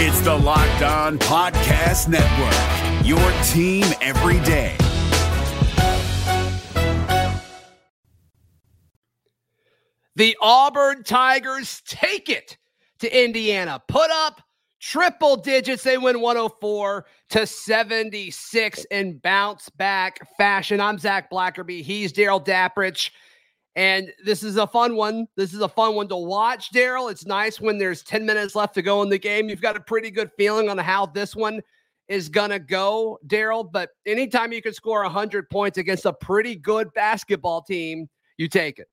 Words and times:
It's 0.00 0.20
the 0.20 0.32
Locked 0.32 0.82
On 0.82 1.18
Podcast 1.18 2.06
Network, 2.06 3.04
your 3.04 3.18
team 3.42 3.84
every 4.00 4.38
day. 4.44 4.76
The 10.14 10.36
Auburn 10.40 11.02
Tigers 11.02 11.82
take 11.84 12.28
it 12.28 12.58
to 13.00 13.24
Indiana. 13.24 13.82
Put 13.88 14.08
up 14.12 14.40
triple 14.78 15.34
digits. 15.34 15.82
They 15.82 15.98
win 15.98 16.20
104 16.20 17.04
to 17.30 17.44
76 17.44 18.84
in 18.92 19.18
bounce 19.18 19.68
back 19.68 20.20
fashion. 20.36 20.80
I'm 20.80 20.98
Zac 20.98 21.28
Blackerby. 21.28 21.82
He's 21.82 22.12
Darrell 22.12 22.40
Dapprich. 22.40 23.10
And 23.76 24.12
this 24.24 24.42
is 24.42 24.56
a 24.56 24.66
fun 24.66 24.96
one. 24.96 25.28
This 25.36 25.54
is 25.54 25.60
a 25.60 25.68
fun 25.68 25.94
one 25.94 26.08
to 26.08 26.16
watch, 26.16 26.72
Darrell. 26.72 27.08
It's 27.08 27.26
nice 27.26 27.60
when 27.60 27.78
there's 27.78 28.02
10 28.02 28.26
minutes 28.26 28.56
left 28.56 28.74
to 28.74 28.82
go 28.82 29.02
in 29.02 29.08
the 29.08 29.18
game. 29.18 29.48
You've 29.48 29.60
got 29.60 29.76
a 29.76 29.80
pretty 29.80 30.10
good 30.10 30.30
feeling 30.36 30.68
on 30.68 30.78
how 30.78 31.06
this 31.06 31.36
one 31.36 31.60
is 32.08 32.28
going 32.28 32.50
to 32.50 32.58
go, 32.58 33.18
Darrell. 33.26 33.62
But 33.62 33.90
anytime 34.06 34.52
you 34.52 34.62
can 34.62 34.72
score 34.72 35.02
100 35.02 35.48
points 35.48 35.78
against 35.78 36.06
a 36.06 36.12
pretty 36.12 36.56
good 36.56 36.92
basketball 36.94 37.62
team, 37.62 38.08
you 38.36 38.48
take 38.48 38.78
it. 38.78 38.88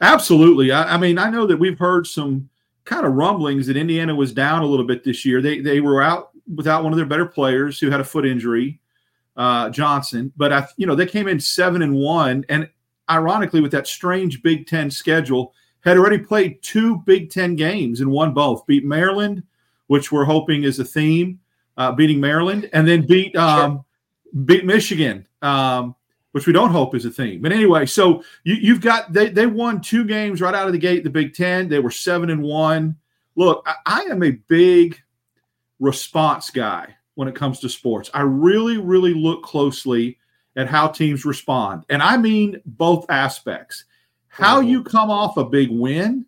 Absolutely. 0.00 0.72
I, 0.72 0.94
I 0.94 0.96
mean, 0.98 1.18
I 1.18 1.30
know 1.30 1.46
that 1.46 1.56
we've 1.56 1.78
heard 1.78 2.06
some 2.06 2.48
kind 2.84 3.06
of 3.06 3.14
rumblings 3.14 3.66
that 3.66 3.76
Indiana 3.76 4.14
was 4.14 4.32
down 4.32 4.62
a 4.62 4.66
little 4.66 4.86
bit 4.86 5.04
this 5.04 5.24
year. 5.24 5.40
They 5.40 5.60
they 5.60 5.80
were 5.80 6.02
out 6.02 6.30
without 6.54 6.82
one 6.84 6.92
of 6.92 6.96
their 6.96 7.06
better 7.06 7.26
players 7.26 7.78
who 7.78 7.90
had 7.90 8.00
a 8.00 8.04
foot 8.04 8.26
injury, 8.26 8.80
uh, 9.36 9.70
Johnson. 9.70 10.32
But 10.36 10.52
I, 10.52 10.66
you 10.76 10.86
know, 10.86 10.94
they 10.94 11.06
came 11.06 11.28
in 11.28 11.40
seven 11.40 11.82
and 11.82 11.94
one, 11.94 12.44
and 12.48 12.68
ironically, 13.10 13.60
with 13.60 13.72
that 13.72 13.86
strange 13.86 14.42
Big 14.42 14.66
Ten 14.66 14.90
schedule, 14.90 15.54
had 15.80 15.98
already 15.98 16.18
played 16.18 16.62
two 16.62 16.98
Big 16.98 17.30
Ten 17.30 17.56
games 17.56 18.00
and 18.00 18.10
won 18.10 18.32
both. 18.32 18.66
Beat 18.66 18.84
Maryland, 18.84 19.42
which 19.86 20.10
we're 20.10 20.24
hoping 20.24 20.64
is 20.64 20.78
a 20.78 20.84
theme, 20.84 21.38
uh, 21.76 21.92
beating 21.92 22.20
Maryland, 22.20 22.70
and 22.72 22.88
then 22.88 23.06
beat 23.06 23.36
um, 23.36 23.84
sure. 24.32 24.44
beat 24.44 24.64
Michigan, 24.64 25.26
um, 25.42 25.94
which 26.32 26.46
we 26.46 26.52
don't 26.52 26.70
hope 26.70 26.94
is 26.94 27.04
a 27.04 27.10
theme. 27.10 27.42
But 27.42 27.52
anyway, 27.52 27.86
so 27.86 28.22
you, 28.44 28.72
have 28.72 28.82
got 28.82 29.12
they 29.12 29.28
they 29.28 29.46
won 29.46 29.80
two 29.80 30.04
games 30.04 30.40
right 30.40 30.54
out 30.54 30.66
of 30.66 30.72
the 30.72 30.78
gate. 30.78 31.04
The 31.04 31.10
Big 31.10 31.34
Ten, 31.34 31.68
they 31.68 31.80
were 31.80 31.90
seven 31.90 32.30
and 32.30 32.42
one. 32.42 32.96
Look, 33.36 33.62
I, 33.66 33.74
I 33.86 34.00
am 34.10 34.22
a 34.22 34.30
big 34.30 35.00
response 35.80 36.50
guy 36.50 36.94
when 37.14 37.28
it 37.28 37.34
comes 37.34 37.60
to 37.60 37.68
sports. 37.68 38.10
I 38.14 38.22
really, 38.22 38.78
really 38.78 39.14
look 39.14 39.42
closely 39.42 40.18
at 40.56 40.68
how 40.68 40.88
teams 40.88 41.24
respond. 41.24 41.84
And 41.88 42.02
I 42.02 42.16
mean 42.16 42.60
both 42.64 43.06
aspects. 43.10 43.84
How 44.28 44.60
mm-hmm. 44.60 44.68
you 44.68 44.84
come 44.84 45.10
off 45.10 45.36
a 45.36 45.44
big 45.44 45.70
win 45.70 46.26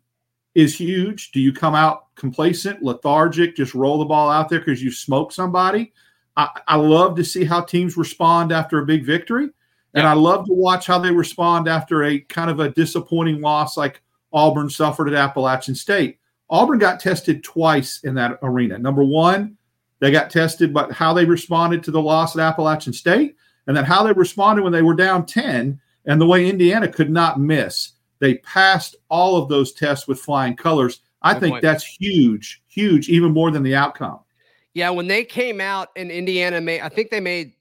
is 0.54 0.78
huge. 0.78 1.32
Do 1.32 1.40
you 1.40 1.52
come 1.52 1.74
out 1.74 2.14
complacent, 2.14 2.82
lethargic, 2.82 3.56
just 3.56 3.74
roll 3.74 3.98
the 3.98 4.04
ball 4.04 4.30
out 4.30 4.48
there 4.48 4.60
because 4.60 4.82
you 4.82 4.90
smoked 4.90 5.32
somebody? 5.32 5.92
I, 6.36 6.48
I, 6.66 6.76
love 6.76 7.16
to 7.16 7.24
see 7.24 7.44
how 7.44 7.62
teams 7.62 7.96
respond 7.96 8.52
after 8.52 8.78
a 8.78 8.86
big 8.86 9.04
victory. 9.04 9.50
And 9.94 10.04
yeah. 10.04 10.10
I 10.10 10.14
love 10.14 10.46
to 10.46 10.52
watch 10.52 10.86
how 10.86 10.98
they 10.98 11.10
respond 11.10 11.68
after 11.68 12.04
a 12.04 12.20
kind 12.20 12.50
of 12.50 12.60
a 12.60 12.70
disappointing 12.70 13.40
loss 13.40 13.76
like 13.76 14.02
Auburn 14.32 14.68
suffered 14.68 15.08
at 15.08 15.14
Appalachian 15.14 15.74
State. 15.74 16.18
Auburn 16.50 16.78
got 16.78 17.00
tested 17.00 17.42
twice 17.42 18.00
in 18.04 18.14
that 18.14 18.38
arena. 18.42 18.78
Number 18.78 19.02
one, 19.02 19.56
they 19.98 20.10
got 20.10 20.30
tested, 20.30 20.72
but 20.72 20.92
how 20.92 21.12
they 21.12 21.24
responded 21.24 21.82
to 21.84 21.90
the 21.90 22.00
loss 22.00 22.36
at 22.36 22.42
Appalachian 22.42 22.92
State 22.92 23.36
and 23.66 23.76
then 23.76 23.84
how 23.84 24.02
they 24.02 24.12
responded 24.12 24.62
when 24.62 24.72
they 24.72 24.82
were 24.82 24.94
down 24.94 25.26
10 25.26 25.80
and 26.06 26.20
the 26.20 26.26
way 26.26 26.48
Indiana 26.48 26.88
could 26.88 27.10
not 27.10 27.40
miss. 27.40 27.92
They 28.18 28.36
passed 28.36 28.96
all 29.08 29.36
of 29.36 29.48
those 29.48 29.72
tests 29.72 30.08
with 30.08 30.18
flying 30.18 30.56
colors. 30.56 31.00
I 31.22 31.34
Good 31.34 31.40
think 31.40 31.52
point. 31.54 31.62
that's 31.62 31.84
huge, 31.84 32.62
huge, 32.68 33.08
even 33.08 33.32
more 33.32 33.50
than 33.50 33.62
the 33.62 33.74
outcome. 33.74 34.20
Yeah, 34.74 34.90
when 34.90 35.08
they 35.08 35.24
came 35.24 35.60
out 35.60 35.88
in 35.96 36.10
Indiana 36.10 36.60
made 36.60 36.80
I 36.82 36.88
think 36.90 37.10
they 37.10 37.20
made 37.20 37.52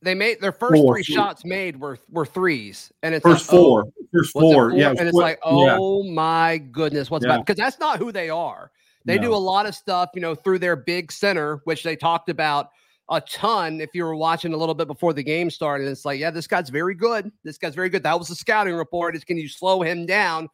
they 0.00 0.14
made 0.14 0.40
their 0.40 0.52
first 0.52 0.74
four, 0.74 0.94
three 0.94 1.02
shots 1.02 1.44
made 1.44 1.80
were 1.80 1.98
were 2.10 2.26
threes. 2.26 2.92
And 3.02 3.14
it's 3.14 3.24
first 3.24 3.50
like, 3.50 3.58
oh, 3.58 3.62
four. 3.62 3.84
Oh, 4.14 4.22
four. 4.32 4.72
Yeah. 4.72 4.90
And 4.90 5.00
it's 5.00 5.12
like, 5.12 5.40
oh 5.42 6.04
yeah. 6.04 6.12
my 6.12 6.58
goodness, 6.58 7.10
what's 7.10 7.24
yeah. 7.24 7.34
about 7.34 7.46
because 7.46 7.58
that's 7.58 7.80
not 7.80 7.98
who 7.98 8.12
they 8.12 8.30
are. 8.30 8.70
They 9.04 9.16
no. 9.16 9.22
do 9.22 9.34
a 9.34 9.36
lot 9.36 9.66
of 9.66 9.74
stuff, 9.74 10.10
you 10.14 10.20
know, 10.20 10.34
through 10.34 10.60
their 10.60 10.76
big 10.76 11.12
center, 11.12 11.60
which 11.64 11.82
they 11.82 11.96
talked 11.96 12.28
about 12.28 12.70
a 13.10 13.20
ton 13.20 13.80
if 13.80 13.90
you 13.94 14.04
were 14.04 14.16
watching 14.16 14.54
a 14.54 14.56
little 14.56 14.74
bit 14.74 14.86
before 14.86 15.12
the 15.12 15.22
game 15.22 15.50
started. 15.50 15.88
It's 15.88 16.04
like, 16.04 16.18
yeah, 16.18 16.30
this 16.30 16.46
guy's 16.46 16.70
very 16.70 16.94
good. 16.94 17.30
This 17.42 17.58
guy's 17.58 17.74
very 17.74 17.88
good. 17.88 18.02
That 18.02 18.18
was 18.18 18.28
the 18.28 18.34
scouting 18.34 18.74
report. 18.74 19.14
Is 19.14 19.24
can 19.24 19.36
you 19.36 19.48
slow 19.48 19.82
him 19.82 20.06
down? 20.06 20.48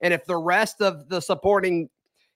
And 0.00 0.12
if 0.12 0.24
the 0.26 0.36
rest 0.36 0.82
of 0.82 1.08
the 1.08 1.20
supporting 1.20 1.88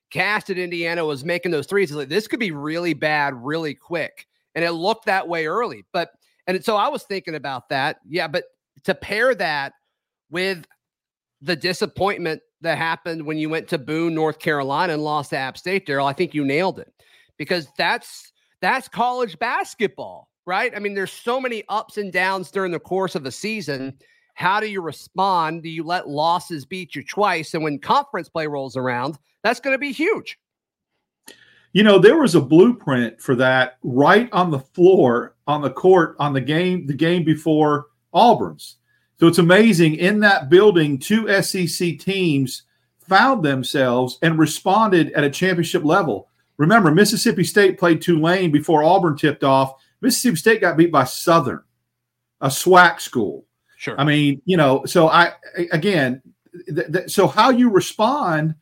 cast 0.09 0.49
at 0.49 0.57
Indiana 0.57 1.05
was 1.05 1.23
making 1.23 1.51
those 1.51 1.67
threes, 1.67 1.91
like 1.91 2.09
this 2.09 2.27
could 2.27 2.39
be 2.39 2.51
really 2.51 2.93
bad 2.93 3.35
really 3.35 3.75
quick. 3.75 4.27
And 4.55 4.65
it 4.65 4.71
looked 4.71 5.05
that 5.05 5.27
way 5.27 5.45
early. 5.45 5.85
But 5.93 6.09
and 6.47 6.63
so 6.65 6.75
I 6.75 6.87
was 6.87 7.03
thinking 7.03 7.35
about 7.35 7.69
that. 7.69 7.97
Yeah, 8.07 8.27
but 8.27 8.45
to 8.85 8.95
pair 8.95 9.35
that 9.35 9.73
with 10.31 10.65
the 11.41 11.55
disappointment 11.55 12.41
that 12.61 12.77
happened 12.77 13.25
when 13.25 13.37
you 13.37 13.49
went 13.49 13.67
to 13.69 13.77
Boone, 13.77 14.15
North 14.15 14.39
Carolina 14.39 14.93
and 14.93 15.03
lost 15.03 15.29
to 15.29 15.37
App 15.37 15.57
State, 15.57 15.85
Darrell, 15.85 16.07
I 16.07 16.13
think 16.13 16.33
you 16.33 16.43
nailed 16.43 16.79
it. 16.79 16.91
Because 17.37 17.67
that's 17.77 18.33
that's 18.61 18.87
college 18.87 19.37
basketball, 19.39 20.29
right? 20.45 20.71
I 20.75 20.79
mean, 20.79 20.93
there's 20.93 21.11
so 21.11 21.39
many 21.39 21.63
ups 21.69 21.97
and 21.97 22.11
downs 22.11 22.51
during 22.51 22.71
the 22.71 22.79
course 22.79 23.15
of 23.15 23.25
a 23.25 23.31
season. 23.31 23.97
How 24.33 24.59
do 24.59 24.67
you 24.67 24.81
respond? 24.81 25.63
Do 25.63 25.69
you 25.69 25.83
let 25.83 26.07
losses 26.07 26.65
beat 26.65 26.95
you 26.95 27.03
twice? 27.03 27.53
And 27.53 27.63
when 27.63 27.79
conference 27.79 28.29
play 28.29 28.47
rolls 28.47 28.77
around, 28.77 29.17
that's 29.43 29.59
going 29.59 29.73
to 29.73 29.79
be 29.79 29.91
huge. 29.91 30.37
You 31.73 31.83
know, 31.83 31.99
there 31.99 32.17
was 32.17 32.33
a 32.35 32.41
blueprint 32.41 33.21
for 33.21 33.35
that 33.35 33.77
right 33.83 34.27
on 34.31 34.49
the 34.49 34.59
floor, 34.59 35.35
on 35.45 35.61
the 35.61 35.69
court, 35.69 36.15
on 36.19 36.33
the 36.33 36.41
game, 36.41 36.87
the 36.87 36.93
game 36.93 37.23
before 37.23 37.87
Auburn's. 38.11 38.77
So 39.19 39.27
it's 39.27 39.37
amazing 39.37 39.95
in 39.95 40.21
that 40.21 40.49
building, 40.49 40.97
two 40.97 41.27
SEC 41.41 41.99
teams 41.99 42.63
found 43.01 43.43
themselves 43.43 44.17
and 44.21 44.39
responded 44.39 45.11
at 45.11 45.23
a 45.25 45.29
championship 45.29 45.83
level. 45.83 46.28
Remember, 46.59 46.91
Mississippi 46.91 47.45
State 47.45 47.79
played 47.79 48.01
Tulane 48.01 48.51
before 48.51 48.83
Auburn 48.83 49.15
tipped 49.15 49.45
off. 49.45 49.81
Mississippi 50.01 50.35
State 50.35 50.61
got 50.61 50.77
beat 50.77 50.91
by 50.91 51.05
Southern, 51.05 51.63
a 52.41 52.49
SWAC 52.49 52.99
school. 52.99 53.45
Sure. 53.77 53.99
I 53.99 54.03
mean, 54.03 54.41
you 54.43 54.57
know, 54.57 54.85
so 54.85 55.07
I 55.07 55.33
again, 55.71 56.21
th- 56.67 56.91
th- 56.91 57.09
so 57.09 57.27
how 57.27 57.49
you 57.49 57.69
respond 57.69 58.55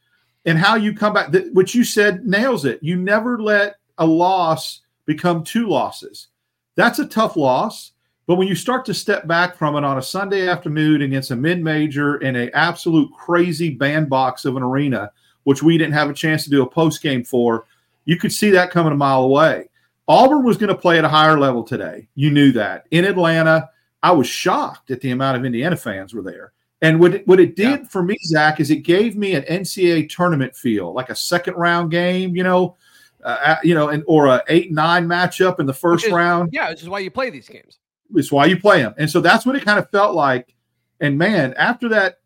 and 0.46 0.60
how 0.60 0.76
you 0.76 0.94
come 0.94 1.14
back, 1.14 1.32
th- 1.32 1.52
what 1.54 1.74
you 1.74 1.84
said 1.84 2.24
nails 2.24 2.66
it. 2.66 2.78
You 2.84 2.98
never 2.98 3.42
let 3.42 3.78
a 3.98 4.06
loss 4.06 4.82
become 5.08 5.44
two 5.44 5.68
losses. 5.68 6.28
That's 6.76 7.00
a 7.00 7.08
tough 7.08 7.36
loss. 7.36 7.94
But 8.28 8.36
when 8.36 8.48
you 8.48 8.56
start 8.56 8.86
to 8.86 8.94
step 8.94 9.26
back 9.26 9.56
from 9.56 9.76
it 9.76 9.84
on 9.84 9.98
a 9.98 10.04
Sunday 10.04 10.48
afternoon 10.48 11.02
against 11.02 11.32
a 11.32 11.36
mid-major 11.36 12.18
in 12.18 12.36
a 12.36 12.52
absolute 12.52 13.10
crazy 13.14 13.72
bandbox 13.72 14.46
of 14.46 14.56
an 14.56 14.64
arena, 14.64 15.12
which 15.46 15.64
we 15.64 15.78
didn't 15.78 15.94
have 15.94 16.10
a 16.10 16.14
chance 16.14 16.44
to 16.44 16.50
do 16.50 16.62
a 16.62 16.70
post 16.70 17.02
game 17.02 17.24
for, 17.24 17.66
you 18.08 18.16
could 18.16 18.32
see 18.32 18.50
that 18.52 18.72
coming 18.72 18.94
a 18.94 18.96
mile 18.96 19.24
away. 19.24 19.70
Auburn 20.08 20.46
was 20.46 20.58
going 20.58 20.70
to 20.70 20.78
play 20.78 20.98
at 20.98 21.04
a 21.04 21.10
higher 21.10 21.38
level 21.38 21.62
today. 21.62 22.08
You 22.16 22.32
knew 22.32 22.54
that. 22.54 22.86
In 22.90 23.04
Atlanta, 23.04 23.70
I 24.02 24.12
was 24.12 24.28
shocked 24.28 24.90
at 24.92 25.02
the 25.02 25.12
amount 25.12 25.38
of 25.38 25.44
Indiana 25.44 25.76
fans 25.76 26.14
were 26.14 26.24
there. 26.24 26.54
And 26.82 27.02
what 27.02 27.16
it, 27.16 27.28
what 27.28 27.42
it 27.42 27.58
did 27.58 27.82
yeah. 27.82 27.88
for 27.88 28.02
me, 28.02 28.16
Zac, 28.24 28.62
is 28.62 28.72
it 28.72 28.78
gave 28.78 29.18
me 29.18 29.36
an 29.36 29.44
NCAA 29.44 30.10
tournament 30.10 30.56
feel, 30.56 30.94
like 30.94 31.10
a 31.10 31.16
second 31.16 31.56
round 31.56 31.92
game, 31.92 32.34
you 32.34 32.44
know, 32.44 32.78
uh, 33.24 33.58
you 33.62 33.76
know, 33.76 33.90
and 33.90 34.04
or 34.08 34.28
a 34.28 34.42
eight 34.48 34.72
nine 34.72 35.06
matchup 35.06 35.60
in 35.60 35.66
the 35.66 35.74
first 35.74 36.06
is, 36.06 36.12
round. 36.12 36.54
Yeah, 36.54 36.72
this 36.72 36.84
is 36.84 36.88
why 36.88 37.00
you 37.00 37.12
play 37.12 37.30
these 37.30 37.50
games. 37.50 37.80
It's 38.16 38.32
why 38.32 38.46
you 38.46 38.58
play 38.58 38.84
them, 38.84 38.94
and 38.98 39.10
so 39.10 39.20
that's 39.20 39.46
what 39.46 39.56
it 39.58 39.66
kind 39.66 39.80
of 39.80 39.90
felt 39.90 40.16
like. 40.16 40.56
And 41.02 41.18
man, 41.18 41.54
after 41.56 41.90
that, 41.90 42.20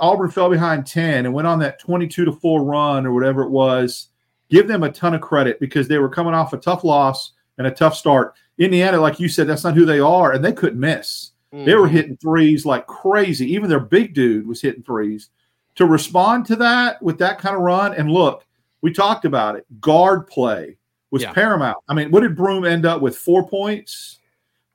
Auburn 0.00 0.30
fell 0.30 0.50
behind 0.50 0.86
ten 0.86 1.26
and 1.26 1.34
went 1.34 1.46
on 1.46 1.60
that 1.60 1.78
twenty 1.78 2.08
two 2.08 2.24
to 2.24 2.32
four 2.32 2.64
run 2.64 3.06
or 3.06 3.12
whatever 3.12 3.42
it 3.42 3.50
was 3.50 4.08
give 4.50 4.68
them 4.68 4.82
a 4.82 4.92
ton 4.92 5.14
of 5.14 5.20
credit 5.20 5.60
because 5.60 5.88
they 5.88 5.98
were 5.98 6.08
coming 6.08 6.34
off 6.34 6.52
a 6.52 6.58
tough 6.58 6.84
loss 6.84 7.32
and 7.58 7.66
a 7.66 7.70
tough 7.70 7.94
start. 7.94 8.34
Indiana, 8.58 9.00
like 9.00 9.20
you 9.20 9.28
said, 9.28 9.46
that's 9.46 9.64
not 9.64 9.74
who 9.74 9.84
they 9.84 10.00
are, 10.00 10.32
and 10.32 10.44
they 10.44 10.52
couldn't 10.52 10.80
miss. 10.80 11.32
Mm-hmm. 11.52 11.64
They 11.64 11.74
were 11.74 11.86
mm-hmm. 11.86 11.96
hitting 11.96 12.16
threes 12.16 12.66
like 12.66 12.86
crazy. 12.86 13.52
Even 13.52 13.68
their 13.68 13.80
big 13.80 14.14
dude 14.14 14.46
was 14.46 14.60
hitting 14.60 14.82
threes. 14.82 15.30
To 15.76 15.86
respond 15.86 16.44
to 16.46 16.56
that 16.56 17.00
with 17.02 17.18
that 17.18 17.38
kind 17.38 17.54
of 17.54 17.62
run, 17.62 17.94
and 17.94 18.10
look, 18.10 18.44
we 18.80 18.92
talked 18.92 19.24
about 19.24 19.56
it. 19.56 19.64
Guard 19.80 20.26
play 20.26 20.76
was 21.10 21.22
yeah. 21.22 21.32
paramount. 21.32 21.78
I 21.88 21.94
mean, 21.94 22.10
what 22.10 22.20
did 22.20 22.36
Broome 22.36 22.64
end 22.64 22.84
up 22.84 23.00
with? 23.00 23.16
Four 23.16 23.48
points. 23.48 24.18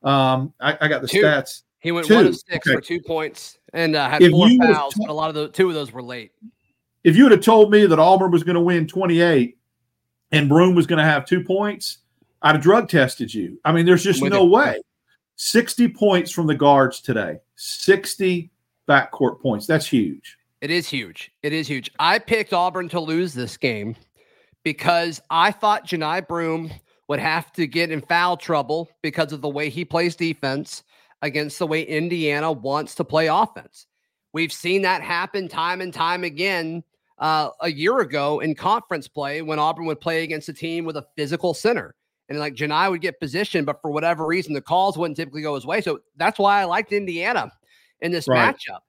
Um, 0.01 0.53
I, 0.59 0.77
I 0.81 0.87
got 0.87 1.01
the 1.01 1.07
two. 1.07 1.21
stats. 1.21 1.63
He 1.79 1.91
went 1.91 2.07
two. 2.07 2.15
one 2.15 2.27
of 2.27 2.35
six 2.35 2.65
okay. 2.65 2.75
for 2.75 2.81
two 2.81 3.01
points 3.01 3.59
and 3.73 3.95
uh, 3.95 4.09
had 4.09 4.21
if 4.21 4.31
four 4.31 4.47
fouls, 4.61 4.93
but 4.97 5.09
a 5.09 5.13
lot 5.13 5.27
of 5.29 5.35
the 5.35 5.49
two 5.49 5.67
of 5.67 5.75
those 5.75 5.91
were 5.91 6.01
late. 6.01 6.31
If 7.03 7.17
you 7.17 7.23
would 7.23 7.33
have 7.33 7.41
told 7.41 7.71
me 7.71 7.85
that 7.85 7.99
Auburn 7.99 8.31
was 8.31 8.43
going 8.43 8.55
to 8.55 8.61
win 8.61 8.87
28 8.87 9.57
and 10.33 10.49
Broome 10.49 10.75
was 10.75 10.87
going 10.87 10.97
to 10.97 11.05
have 11.05 11.25
two 11.25 11.43
points, 11.43 11.99
I'd 12.41 12.55
have 12.55 12.61
drug 12.61 12.89
tested 12.89 13.33
you. 13.33 13.59
I 13.63 13.71
mean, 13.71 13.85
there's 13.85 14.03
just 14.03 14.21
no 14.21 14.43
way. 14.43 14.81
60 15.35 15.87
points 15.89 16.31
from 16.31 16.47
the 16.47 16.55
guards 16.55 16.99
today, 16.99 17.37
60 17.55 18.51
backcourt 18.89 19.41
points. 19.41 19.65
That's 19.65 19.87
huge. 19.87 20.37
It 20.61 20.71
is 20.71 20.89
huge. 20.89 21.31
It 21.43 21.53
is 21.53 21.67
huge. 21.67 21.91
I 21.99 22.19
picked 22.19 22.53
Auburn 22.53 22.89
to 22.89 22.99
lose 22.99 23.33
this 23.33 23.57
game 23.57 23.95
because 24.63 25.21
I 25.29 25.51
thought 25.51 25.87
Johni 25.87 26.27
Broome 26.27 26.71
would 27.07 27.19
have 27.19 27.51
to 27.53 27.67
get 27.67 27.91
in 27.91 28.01
foul 28.01 28.37
trouble 28.37 28.89
because 29.01 29.33
of 29.33 29.41
the 29.41 29.49
way 29.49 29.69
he 29.69 29.85
plays 29.85 30.15
defense 30.15 30.83
against 31.21 31.59
the 31.59 31.67
way 31.67 31.83
Indiana 31.83 32.51
wants 32.51 32.95
to 32.95 33.03
play 33.03 33.27
offense. 33.27 33.87
We've 34.33 34.53
seen 34.53 34.81
that 34.81 35.03
happen 35.03 35.47
time 35.47 35.79
and 35.81 35.93
time 35.93 36.23
again 36.23 36.83
uh, 37.19 37.49
a 37.61 37.71
year 37.71 37.99
ago 37.99 38.39
in 38.39 38.55
conference 38.55 39.07
play 39.07 39.41
when 39.41 39.59
Auburn 39.59 39.85
would 39.85 40.01
play 40.01 40.23
against 40.23 40.49
a 40.49 40.53
team 40.53 40.85
with 40.85 40.97
a 40.97 41.05
physical 41.15 41.53
center. 41.53 41.95
And 42.29 42.39
like 42.39 42.55
Johni 42.55 42.89
would 42.89 43.01
get 43.01 43.19
positioned, 43.19 43.65
but 43.65 43.81
for 43.81 43.91
whatever 43.91 44.25
reason, 44.25 44.53
the 44.53 44.61
calls 44.61 44.97
wouldn't 44.97 45.17
typically 45.17 45.41
go 45.41 45.55
his 45.55 45.65
way. 45.65 45.81
So 45.81 45.99
that's 46.15 46.39
why 46.39 46.61
I 46.61 46.63
liked 46.63 46.91
Indiana 46.91 47.51
in 48.01 48.11
this 48.11 48.27
right. 48.27 48.55
matchup. 48.55 48.79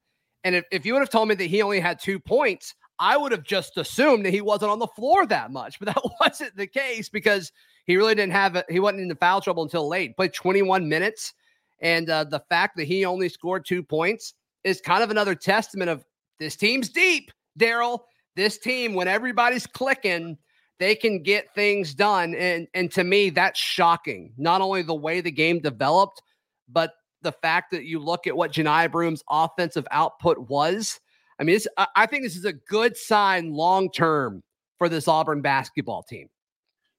And 0.44 0.55
if, 0.55 0.65
if 0.71 0.87
you 0.87 0.93
would 0.93 1.00
have 1.00 1.11
told 1.11 1.29
me 1.29 1.35
that 1.35 1.44
he 1.44 1.62
only 1.62 1.81
had 1.81 1.99
two 2.00 2.21
points, 2.21 2.75
I 2.99 3.17
would 3.17 3.32
have 3.32 3.43
just 3.43 3.76
assumed 3.76 4.25
that 4.25 4.32
he 4.32 4.41
wasn't 4.41 4.71
on 4.71 4.79
the 4.79 4.87
floor 4.87 5.26
that 5.26 5.50
much, 5.50 5.79
but 5.79 5.87
that 5.94 6.03
wasn't 6.21 6.56
the 6.56 6.67
case 6.67 7.09
because 7.09 7.50
he 7.87 7.97
really 7.97 8.15
didn't 8.15 8.32
have 8.32 8.56
it. 8.56 8.67
He 8.69 8.81
wasn't 8.81 9.03
in 9.03 9.09
the 9.09 9.17
foul 9.17 9.41
trouble 9.41 9.62
until 9.62 9.88
late. 9.88 10.17
Played 10.17 10.35
21 10.35 10.88
minutes, 10.88 11.35
and 11.81 12.09
uh, 12.09 12.25
the 12.25 12.43
fact 12.49 12.76
that 12.76 12.85
he 12.85 13.05
only 13.05 13.29
scored 13.29 13.65
two 13.67 13.82
points 13.82 14.35
is 14.62 14.81
kind 14.81 15.03
of 15.03 15.11
another 15.11 15.35
testament 15.35 15.91
of 15.91 16.05
this 16.38 16.56
team's 16.56 16.88
deep, 16.88 17.31
Darrell. 17.56 18.06
This 18.36 18.58
team, 18.58 18.94
when 18.94 19.08
everybody's 19.08 19.66
clicking, 19.66 20.38
they 20.78 20.94
can 20.94 21.22
get 21.22 21.54
things 21.54 21.94
done. 21.94 22.34
And 22.34 22.66
and 22.75 22.90
to 22.92 23.04
me, 23.04 23.31
that's 23.31 23.58
shocking. 23.58 24.32
Not 24.36 24.60
only 24.60 24.82
the 24.82 24.94
way 24.94 25.20
the 25.20 25.31
game 25.31 25.60
developed, 25.60 26.22
but 26.69 26.94
the 27.22 27.32
fact 27.32 27.70
that 27.72 27.84
you 27.84 27.98
look 27.98 28.26
at 28.26 28.36
what 28.36 28.52
Johni 28.52 28.90
Broome's 28.90 29.22
offensive 29.28 29.86
output 29.90 30.48
was. 30.48 31.00
I 31.40 31.42
mean, 31.42 31.58
I 31.96 32.06
think 32.06 32.22
this 32.22 32.36
is 32.36 32.44
a 32.44 32.52
good 32.52 32.96
sign 32.96 33.52
long 33.52 33.90
term 33.90 34.42
for 34.78 34.88
this 34.88 35.08
Auburn 35.08 35.40
basketball 35.40 36.02
team. 36.02 36.28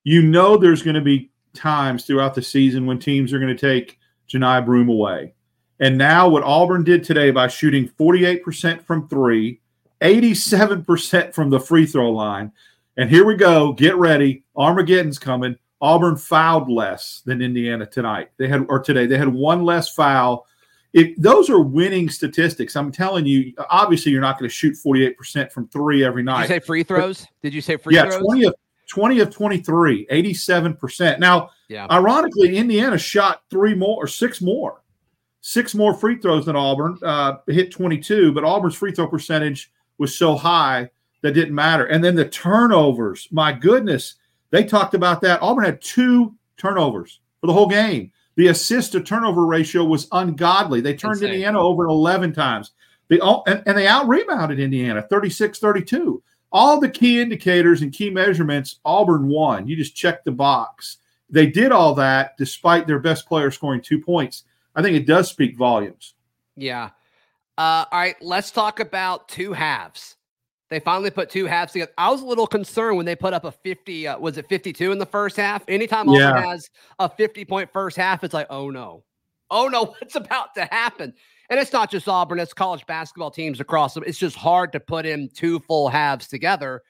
You 0.03 0.21
know, 0.21 0.57
there's 0.57 0.83
going 0.83 0.95
to 0.95 1.01
be 1.01 1.31
times 1.53 2.05
throughout 2.05 2.35
the 2.35 2.41
season 2.41 2.85
when 2.85 2.99
teams 2.99 3.31
are 3.33 3.39
going 3.39 3.55
to 3.55 3.59
take 3.59 3.97
Johni 4.29 4.65
Broome 4.65 4.89
away. 4.89 5.33
And 5.79 5.97
now, 5.97 6.29
what 6.29 6.43
Auburn 6.43 6.83
did 6.83 7.03
today 7.03 7.31
by 7.31 7.47
shooting 7.47 7.89
48% 7.99 8.81
from 8.83 9.07
three, 9.07 9.61
87% 10.05 11.33
from 11.33 11.49
the 11.49 11.59
free 11.59 11.85
throw 11.85 12.11
line. 12.11 12.51
And 12.97 13.09
here 13.09 13.25
we 13.25 13.35
go. 13.35 13.73
Get 13.73 13.95
ready. 13.95 14.43
Armageddon's 14.55 15.19
coming. 15.19 15.57
Auburn 15.81 16.15
fouled 16.15 16.69
less 16.69 17.21
than 17.25 17.41
Indiana 17.41 17.85
tonight. 17.85 18.29
They 18.37 18.47
had, 18.47 18.65
or 18.69 18.79
today, 18.79 19.07
they 19.07 19.17
had 19.17 19.27
one 19.27 19.65
less 19.65 19.89
foul. 19.93 20.45
If 20.93 21.15
those 21.17 21.49
are 21.49 21.59
winning 21.59 22.09
statistics, 22.09 22.75
I'm 22.75 22.91
telling 22.91 23.25
you, 23.25 23.53
obviously 23.69 24.11
you're 24.11 24.21
not 24.21 24.39
going 24.39 24.49
to 24.49 24.53
shoot 24.53 24.77
48% 24.85 25.51
from 25.51 25.67
three 25.67 26.05
every 26.05 26.23
night. 26.23 26.43
Did 26.43 26.53
you 26.53 26.59
say 26.59 26.65
free 26.65 26.83
throws? 26.83 27.21
But, 27.21 27.29
Did 27.41 27.53
you 27.53 27.61
say 27.61 27.75
free 27.75 27.95
yeah, 27.95 28.09
throws? 28.09 28.23
20 28.23 28.45
of, 28.45 28.55
20 28.87 29.19
of 29.19 29.29
23, 29.31 30.07
87%. 30.09 31.19
Now, 31.19 31.49
yeah. 31.67 31.87
ironically, 31.91 32.55
Indiana 32.55 32.97
shot 32.97 33.41
three 33.49 33.73
more 33.73 34.01
or 34.01 34.07
six 34.07 34.41
more 34.41 34.81
six 35.47 35.75
more 35.75 35.93
free 35.93 36.17
throws 36.17 36.47
than 36.47 36.55
Auburn, 36.55 36.97
uh, 37.03 37.33
hit 37.45 37.71
22, 37.71 38.31
but 38.31 38.43
Auburn's 38.43 38.73
free 38.73 38.91
throw 38.91 39.07
percentage 39.07 39.71
was 39.97 40.17
so 40.17 40.35
high 40.35 40.89
that 41.21 41.33
didn't 41.33 41.55
matter. 41.55 41.85
And 41.85 42.03
then 42.03 42.15
the 42.15 42.29
turnovers, 42.29 43.27
my 43.31 43.51
goodness, 43.51 44.15
they 44.51 44.63
talked 44.63 44.93
about 44.93 45.21
that. 45.21 45.41
Auburn 45.41 45.65
had 45.65 45.81
two 45.81 46.35
turnovers 46.57 47.19
for 47.41 47.47
the 47.47 47.53
whole 47.53 47.67
game. 47.67 48.11
The 48.35 48.47
assist 48.47 48.91
to 48.91 49.01
turnover 49.01 49.45
ratio 49.45 49.83
was 49.83 50.07
ungodly. 50.11 50.81
They 50.81 50.93
turned 50.93 51.15
Insane. 51.15 51.29
Indiana 51.29 51.59
over 51.59 51.85
11 51.85 52.33
times. 52.33 52.71
They 53.07 53.19
all, 53.19 53.43
and, 53.47 53.63
and 53.65 53.77
they 53.77 53.87
out 53.87 54.07
rebounded 54.07 54.59
Indiana 54.59 55.01
36 55.01 55.59
32. 55.59 56.21
All 56.51 56.79
the 56.79 56.89
key 56.89 57.21
indicators 57.21 57.81
and 57.81 57.91
key 57.91 58.09
measurements, 58.09 58.79
Auburn 58.85 59.27
won. 59.27 59.67
You 59.67 59.75
just 59.75 59.95
check 59.95 60.23
the 60.23 60.31
box. 60.31 60.97
They 61.29 61.47
did 61.47 61.71
all 61.71 61.93
that 61.95 62.37
despite 62.37 62.87
their 62.87 62.99
best 62.99 63.27
player 63.27 63.51
scoring 63.51 63.81
two 63.81 63.99
points. 63.99 64.43
I 64.75 64.81
think 64.81 64.95
it 64.95 65.07
does 65.07 65.29
speak 65.29 65.57
volumes. 65.57 66.13
Yeah. 66.55 66.91
Uh, 67.57 67.85
all 67.91 67.99
right, 67.99 68.15
let's 68.21 68.51
talk 68.51 68.79
about 68.79 69.27
two 69.29 69.53
halves. 69.53 70.17
They 70.69 70.79
finally 70.79 71.11
put 71.11 71.29
two 71.29 71.45
halves 71.45 71.73
together. 71.73 71.91
I 71.97 72.09
was 72.09 72.21
a 72.21 72.25
little 72.25 72.47
concerned 72.47 72.97
when 72.97 73.05
they 73.05 73.15
put 73.15 73.33
up 73.33 73.45
a 73.45 73.51
50, 73.51 74.07
uh, 74.07 74.19
was 74.19 74.37
it 74.37 74.47
52 74.49 74.91
in 74.91 74.97
the 74.97 75.05
first 75.05 75.37
half? 75.37 75.63
Anytime 75.67 76.09
Auburn 76.09 76.43
has 76.43 76.69
a 76.99 77.07
50 77.07 77.45
point 77.45 77.69
first 77.71 77.97
half, 77.97 78.23
it's 78.23 78.33
like, 78.33 78.47
oh 78.49 78.69
no, 78.69 79.03
oh 79.51 79.67
no, 79.67 79.85
what's 79.99 80.15
about 80.15 80.55
to 80.55 80.65
happen? 80.65 81.13
And 81.49 81.59
it's 81.59 81.71
not 81.71 81.91
just 81.91 82.09
Auburn, 82.09 82.39
it's 82.39 82.53
college 82.53 82.85
basketball 82.87 83.29
teams 83.29 83.59
across 83.59 83.93
them. 83.93 84.03
It's 84.07 84.17
just 84.17 84.35
hard 84.35 84.71
to 84.71 84.79
put 84.79 85.05
in 85.05 85.29
two 85.29 85.59
full 85.59 85.87
halves 85.87 86.27
together, 86.27 86.81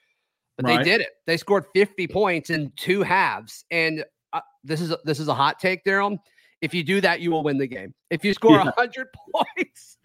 but 0.56 0.64
right. 0.64 0.78
they 0.78 0.90
did 0.90 1.02
it. 1.02 1.10
They 1.26 1.36
scored 1.36 1.66
50 1.74 2.08
points 2.08 2.48
in 2.48 2.72
two 2.76 3.02
halves. 3.02 3.64
And 3.70 4.04
uh, 4.32 4.40
this 4.64 4.80
is 4.80 4.90
a, 4.90 4.98
this 5.04 5.20
is 5.20 5.28
a 5.28 5.34
hot 5.34 5.60
take, 5.60 5.84
Darrell. 5.84 6.18
If 6.62 6.72
you 6.72 6.82
do 6.82 7.00
that, 7.02 7.20
you 7.20 7.30
will 7.30 7.42
win 7.42 7.58
the 7.58 7.66
game. 7.66 7.94
If 8.10 8.24
you 8.24 8.32
score 8.32 8.52
yeah. 8.52 8.64
100 8.64 9.08
points, 9.34 9.98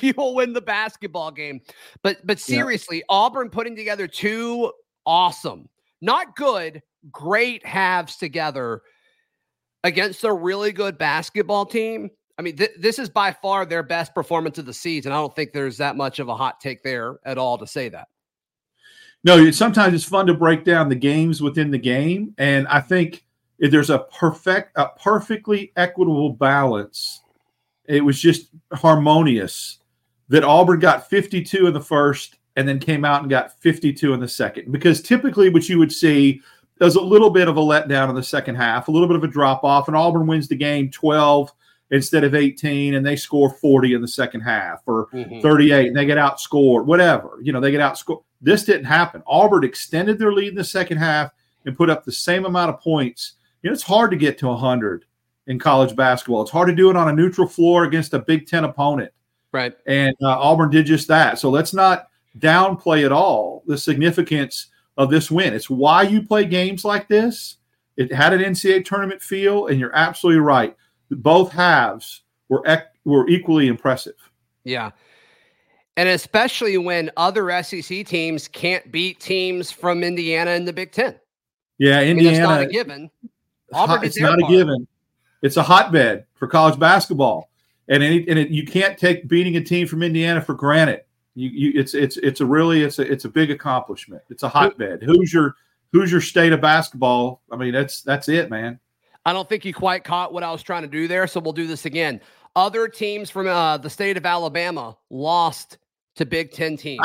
you 0.00 0.12
will 0.16 0.34
win 0.34 0.52
the 0.52 0.60
basketball 0.60 1.30
game. 1.30 1.60
But 2.02 2.26
but 2.26 2.38
seriously, 2.38 2.98
yeah. 2.98 3.04
Auburn 3.08 3.50
putting 3.50 3.76
together 3.76 4.06
two 4.06 4.72
awesome, 5.06 5.68
not 6.00 6.36
good, 6.36 6.82
great 7.10 7.64
halves 7.64 8.16
together 8.16 8.82
against 9.82 10.24
a 10.24 10.32
really 10.32 10.72
good 10.72 10.98
basketball 10.98 11.66
team. 11.66 12.10
I 12.38 12.42
mean, 12.42 12.56
th- 12.56 12.72
this 12.78 12.98
is 12.98 13.08
by 13.08 13.32
far 13.32 13.64
their 13.64 13.82
best 13.82 14.14
performance 14.14 14.58
of 14.58 14.66
the 14.66 14.72
season. 14.72 15.12
I 15.12 15.16
don't 15.16 15.34
think 15.34 15.52
there's 15.52 15.78
that 15.78 15.96
much 15.96 16.18
of 16.18 16.28
a 16.28 16.36
hot 16.36 16.60
take 16.60 16.82
there 16.82 17.18
at 17.24 17.38
all 17.38 17.58
to 17.58 17.66
say 17.66 17.88
that. 17.90 18.08
No, 19.22 19.50
sometimes 19.52 19.94
it's 19.94 20.04
fun 20.04 20.26
to 20.26 20.34
break 20.34 20.64
down 20.64 20.90
the 20.90 20.94
games 20.94 21.40
within 21.40 21.70
the 21.70 21.78
game, 21.78 22.34
and 22.36 22.68
I 22.68 22.80
think 22.80 23.23
there's 23.58 23.90
a 23.90 24.00
perfect, 24.00 24.72
a 24.76 24.88
perfectly 24.88 25.72
equitable 25.76 26.30
balance. 26.30 27.22
It 27.86 28.04
was 28.04 28.20
just 28.20 28.48
harmonious 28.72 29.78
that 30.28 30.44
Auburn 30.44 30.80
got 30.80 31.08
52 31.08 31.66
in 31.66 31.74
the 31.74 31.80
first 31.80 32.38
and 32.56 32.66
then 32.66 32.78
came 32.78 33.04
out 33.04 33.20
and 33.20 33.30
got 33.30 33.58
52 33.60 34.14
in 34.14 34.20
the 34.20 34.28
second. 34.28 34.72
Because 34.72 35.02
typically, 35.02 35.50
what 35.50 35.68
you 35.68 35.78
would 35.78 35.92
see 35.92 36.40
is 36.80 36.96
a 36.96 37.00
little 37.00 37.30
bit 37.30 37.48
of 37.48 37.56
a 37.56 37.60
letdown 37.60 38.08
in 38.08 38.14
the 38.14 38.22
second 38.22 38.56
half, 38.56 38.88
a 38.88 38.90
little 38.90 39.08
bit 39.08 39.16
of 39.16 39.24
a 39.24 39.28
drop 39.28 39.64
off, 39.64 39.88
and 39.88 39.96
Auburn 39.96 40.26
wins 40.26 40.48
the 40.48 40.56
game 40.56 40.90
12 40.90 41.52
instead 41.90 42.24
of 42.24 42.34
18, 42.34 42.94
and 42.94 43.04
they 43.04 43.16
score 43.16 43.50
40 43.50 43.94
in 43.94 44.00
the 44.00 44.08
second 44.08 44.40
half 44.40 44.82
or 44.86 45.06
mm-hmm. 45.12 45.40
38, 45.40 45.88
and 45.88 45.96
they 45.96 46.06
get 46.06 46.18
outscored, 46.18 46.86
whatever. 46.86 47.38
You 47.42 47.52
know, 47.52 47.60
they 47.60 47.70
get 47.70 47.80
outscored. 47.80 48.22
This 48.40 48.64
didn't 48.64 48.86
happen. 48.86 49.22
Auburn 49.26 49.64
extended 49.64 50.18
their 50.18 50.32
lead 50.32 50.48
in 50.48 50.54
the 50.54 50.64
second 50.64 50.98
half 50.98 51.30
and 51.64 51.76
put 51.76 51.90
up 51.90 52.04
the 52.04 52.12
same 52.12 52.44
amount 52.44 52.70
of 52.70 52.80
points 52.80 53.34
you 53.64 53.70
know, 53.70 53.72
it's 53.72 53.82
hard 53.82 54.10
to 54.10 54.16
get 54.18 54.36
to 54.38 54.46
100 54.48 55.06
in 55.46 55.58
college 55.58 55.96
basketball. 55.96 56.42
It's 56.42 56.50
hard 56.50 56.68
to 56.68 56.74
do 56.74 56.90
it 56.90 56.96
on 56.96 57.08
a 57.08 57.12
neutral 57.14 57.48
floor 57.48 57.84
against 57.84 58.12
a 58.12 58.18
Big 58.18 58.46
Ten 58.46 58.64
opponent. 58.64 59.10
Right. 59.52 59.74
And 59.86 60.14
uh, 60.22 60.38
Auburn 60.38 60.68
did 60.68 60.84
just 60.84 61.08
that. 61.08 61.38
So 61.38 61.48
let's 61.48 61.72
not 61.72 62.08
downplay 62.38 63.06
at 63.06 63.12
all 63.12 63.62
the 63.66 63.78
significance 63.78 64.68
of 64.98 65.10
this 65.10 65.30
win. 65.30 65.54
It's 65.54 65.70
why 65.70 66.02
you 66.02 66.22
play 66.22 66.44
games 66.44 66.84
like 66.84 67.08
this. 67.08 67.56
It 67.96 68.12
had 68.12 68.34
an 68.34 68.40
NCAA 68.40 68.84
tournament 68.84 69.22
feel, 69.22 69.68
and 69.68 69.80
you're 69.80 69.94
absolutely 69.96 70.40
right. 70.40 70.76
Both 71.10 71.50
halves 71.50 72.22
were 72.50 72.62
ec- 72.66 72.92
were 73.04 73.26
equally 73.28 73.68
impressive. 73.68 74.16
Yeah. 74.64 74.90
And 75.96 76.08
especially 76.08 76.76
when 76.76 77.10
other 77.16 77.62
SEC 77.62 78.04
teams 78.04 78.46
can't 78.46 78.92
beat 78.92 79.20
teams 79.20 79.70
from 79.70 80.02
Indiana 80.02 80.50
in 80.50 80.66
the 80.66 80.72
Big 80.72 80.92
Ten. 80.92 81.18
Yeah, 81.78 82.02
Indiana. 82.02 82.36
I 82.36 82.40
mean, 82.40 82.42
not 82.42 82.60
a 82.62 82.66
given. 82.66 83.10
Auburn 83.74 84.04
it's 84.04 84.20
not 84.20 84.38
part. 84.38 84.52
a 84.52 84.56
given. 84.56 84.86
It's 85.42 85.56
a 85.56 85.62
hotbed 85.62 86.24
for 86.34 86.46
college 86.46 86.78
basketball, 86.78 87.50
and 87.88 88.02
any, 88.02 88.28
and 88.28 88.38
it, 88.38 88.48
you 88.48 88.64
can't 88.64 88.98
take 88.98 89.28
beating 89.28 89.56
a 89.56 89.60
team 89.60 89.86
from 89.86 90.02
Indiana 90.02 90.40
for 90.40 90.54
granted. 90.54 91.02
You, 91.34 91.48
you, 91.50 91.72
it's 91.74 91.94
it's 91.94 92.16
it's 92.18 92.40
a 92.40 92.46
really 92.46 92.82
it's 92.82 92.98
a 92.98 93.10
it's 93.10 93.24
a 93.24 93.28
big 93.28 93.50
accomplishment. 93.50 94.22
It's 94.30 94.42
a 94.42 94.48
hotbed. 94.48 95.02
Who's 95.02 95.32
your 95.32 95.56
who's 95.92 96.10
your 96.10 96.20
state 96.20 96.52
of 96.52 96.60
basketball? 96.60 97.42
I 97.50 97.56
mean, 97.56 97.72
that's 97.72 98.02
that's 98.02 98.28
it, 98.28 98.50
man. 98.50 98.78
I 99.26 99.32
don't 99.32 99.48
think 99.48 99.64
you 99.64 99.72
quite 99.72 100.04
caught 100.04 100.32
what 100.32 100.42
I 100.42 100.52
was 100.52 100.62
trying 100.62 100.82
to 100.82 100.88
do 100.88 101.08
there, 101.08 101.26
so 101.26 101.40
we'll 101.40 101.52
do 101.52 101.66
this 101.66 101.86
again. 101.86 102.20
Other 102.56 102.88
teams 102.88 103.30
from 103.30 103.48
uh, 103.48 103.78
the 103.78 103.90
state 103.90 104.16
of 104.16 104.26
Alabama 104.26 104.96
lost 105.10 105.78
to 106.16 106.24
Big 106.24 106.52
Ten 106.52 106.76
teams. 106.76 107.00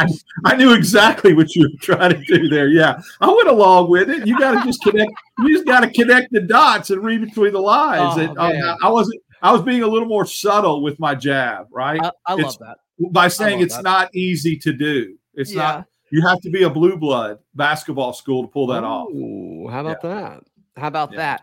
I, 0.45 0.53
I, 0.53 0.55
knew 0.55 0.73
exactly 0.73 1.33
what 1.33 1.55
you 1.55 1.63
were 1.63 1.77
trying 1.81 2.11
to 2.11 2.23
do 2.25 2.47
there. 2.47 2.67
Yeah, 2.67 3.01
I 3.21 3.27
went 3.27 3.47
along 3.47 3.89
with 3.89 4.09
it. 4.09 4.27
You 4.27 4.37
got 4.37 4.59
to 4.59 4.65
just 4.65 4.81
connect. 4.83 5.11
You 5.39 5.55
just 5.55 5.65
got 5.65 5.81
to 5.81 5.89
connect 5.89 6.31
the 6.31 6.41
dots 6.41 6.89
and 6.89 7.03
read 7.03 7.21
between 7.21 7.53
the 7.53 7.59
lines. 7.59 8.17
Oh, 8.17 8.21
and, 8.21 8.37
uh, 8.37 8.77
I 8.81 8.89
wasn't. 8.89 9.21
I 9.41 9.51
was 9.51 9.61
being 9.61 9.83
a 9.83 9.87
little 9.87 10.07
more 10.07 10.25
subtle 10.25 10.81
with 10.81 10.99
my 10.99 11.15
jab, 11.15 11.67
right? 11.71 11.99
I, 12.01 12.11
I 12.25 12.33
love 12.35 12.57
that. 12.59 12.77
By 13.11 13.29
saying 13.29 13.61
it's 13.61 13.77
that. 13.77 13.83
not 13.83 14.13
easy 14.13 14.57
to 14.57 14.73
do. 14.73 15.17
It's 15.33 15.51
yeah. 15.51 15.61
not. 15.61 15.85
You 16.11 16.25
have 16.27 16.41
to 16.41 16.49
be 16.49 16.63
a 16.63 16.69
blue 16.69 16.97
blood 16.97 17.39
basketball 17.53 18.13
school 18.13 18.43
to 18.43 18.47
pull 18.47 18.67
that 18.67 18.83
Ooh, 18.83 19.67
off. 19.67 19.71
How 19.71 19.81
about 19.81 19.97
yeah. 20.03 20.09
that? 20.09 20.43
How 20.75 20.87
about 20.87 21.11
yeah. 21.11 21.17
that? 21.17 21.41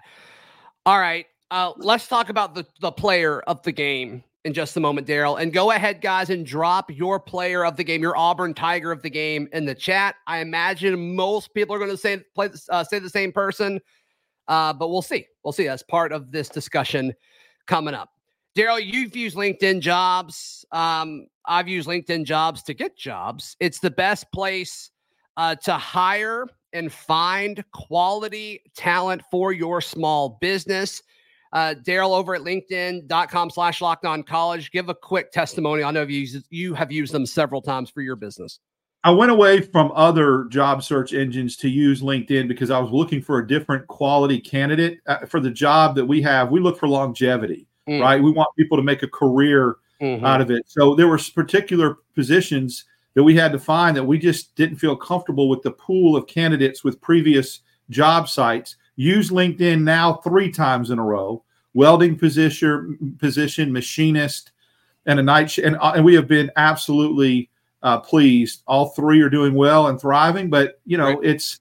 All 0.85 0.99
right. 0.99 1.26
Uh, 1.50 1.73
let's 1.76 2.08
talk 2.08 2.28
about 2.28 2.54
the 2.54 2.66
the 2.80 2.92
player 2.92 3.40
of 3.40 3.62
the 3.62 3.73
game 3.73 4.25
in 4.47 4.53
just 4.53 4.76
a 4.76 4.81
moment, 4.81 5.09
Darrell. 5.09 5.37
And 5.37 5.53
go 5.53 5.73
ahead, 5.73 6.00
guys, 6.00 6.31
and 6.31 6.47
drop 6.47 6.88
your 6.88 7.19
player 7.19 7.67
of 7.67 7.76
the 7.76 7.83
game, 7.83 8.00
your 8.00 8.17
Auburn 8.17 8.55
Tiger 8.55 8.93
of 8.93 9.03
the 9.03 9.11
game 9.11 9.49
in 9.53 9.65
the 9.67 9.75
chat. 9.75 10.15
I 10.29 10.38
imagine 10.38 11.17
most 11.17 11.53
people 11.53 11.75
are 11.75 11.81
going 11.81 11.91
to 11.91 11.97
say 11.97 12.23
play 12.37 12.50
uh, 12.71 12.85
say 12.85 13.00
the 13.00 13.11
same 13.11 13.33
person, 13.33 13.81
uh, 14.47 14.73
but 14.73 14.88
we'll 14.88 15.03
see. 15.03 15.26
We'll 15.43 15.53
see. 15.53 15.67
That's 15.67 15.83
part 15.83 16.12
of 16.12 16.31
this 16.31 16.49
discussion 16.49 17.12
coming 17.67 17.93
up. 17.93 18.11
Darrell, 18.55 18.79
you've 18.79 19.17
used 19.17 19.37
LinkedIn 19.37 19.81
Jobs. 19.81 20.65
Um, 20.71 21.26
I've 21.45 21.67
used 21.67 21.88
LinkedIn 21.88 22.25
Jobs 22.25 22.62
to 22.62 22.73
get 22.75 22.97
jobs. 22.97 23.57
It's 23.59 23.81
the 23.81 23.91
best 23.91 24.31
place 24.33 24.93
uh, 25.37 25.57
to 25.57 25.75
hire 25.75 26.47
and 26.73 26.93
find 26.93 27.65
quality 27.73 28.62
talent 28.76 29.23
for 29.29 29.53
your 29.53 29.81
small 29.81 30.38
business. 30.41 31.03
Uh, 31.53 31.75
Darrell 31.75 32.15
over 32.15 32.35
at 32.35 32.43
linkedin.com 32.43 33.50
slash 33.50 33.81
locked 33.81 34.05
on 34.05 34.23
college. 34.23 34.71
Give 34.71 34.88
a 34.88 34.95
quick 34.95 35.33
testimony. 35.33 35.83
I 35.83 35.91
know 35.91 36.03
you, 36.03 36.41
you 36.50 36.75
have 36.75 36.93
used 36.93 37.12
them 37.12 37.26
several 37.26 37.62
times 37.62 37.91
for 37.91 38.03
your 38.03 38.17
business. 38.17 38.61
I 39.05 39.11
went 39.11 39.31
away 39.31 39.61
from 39.61 39.93
other 39.95 40.47
job 40.47 40.83
search 40.83 41.12
engines 41.12 41.57
to 41.59 41.69
use 41.69 42.03
LinkedIn 42.03 42.49
because 42.49 42.73
I 42.73 42.81
was 42.81 42.91
looking 42.91 43.23
for 43.23 43.38
a 43.38 43.47
different 43.47 43.87
quality 43.87 44.41
candidate 44.41 44.99
uh, 45.07 45.26
for 45.26 45.38
the 45.38 45.50
job 45.50 45.95
that 45.95 46.05
we 46.05 46.21
have. 46.23 46.50
We 46.50 46.59
look 46.59 46.76
for 46.76 46.88
longevity, 46.88 47.69
mm. 47.88 48.00
right? 48.00 48.21
We 48.21 48.33
want 48.33 48.49
people 48.59 48.76
to 48.76 48.83
make 48.83 49.05
a 49.05 49.09
career 49.09 49.76
mm-hmm. 50.00 50.25
out 50.25 50.41
of 50.41 50.50
it. 50.50 50.65
So 50.67 50.97
there 50.97 51.07
were 51.07 51.21
particular 51.35 51.99
positions 52.15 52.85
that 53.15 53.23
we 53.23 53.37
had 53.37 53.53
to 53.53 53.59
find 53.59 53.97
that 53.97 54.05
we 54.05 54.19
just 54.19 54.55
didn't 54.57 54.76
feel 54.76 54.97
comfortable 54.97 55.49
with 55.49 55.62
the 55.62 55.71
pool 55.71 56.17
of 56.17 56.26
candidates 56.26 56.83
with 56.83 57.00
previous 57.00 57.61
job 57.91 58.29
sites. 58.29 58.76
Use 58.97 59.31
LinkedIn 59.31 59.83
now 59.83 60.15
three 60.15 60.50
times 60.50 60.91
in 60.91 60.99
a 60.99 61.05
row. 61.05 61.43
Welding 61.75 62.19
position, 62.19 63.17
position, 63.19 63.71
machinist, 63.73 64.53
and 65.05 65.21
a 65.21 65.23
night 65.23 65.50
sh- 65.50 65.59
and, 65.59 65.76
uh, 65.76 65.93
and 65.95 66.05
we 66.05 66.15
have 66.15 66.26
been 66.26 66.50
absolutely 66.57 67.50
uh, 67.83 68.00
pleased. 68.00 68.62
All 68.67 68.91
three 68.91 69.21
are 69.21 69.29
doing 69.29 69.55
well 69.55 69.88
and 69.88 70.00
thriving, 70.00 70.49
but 70.49 70.81
you 70.87 70.97
know 70.97 71.15
right. 71.15 71.19
it's 71.23 71.61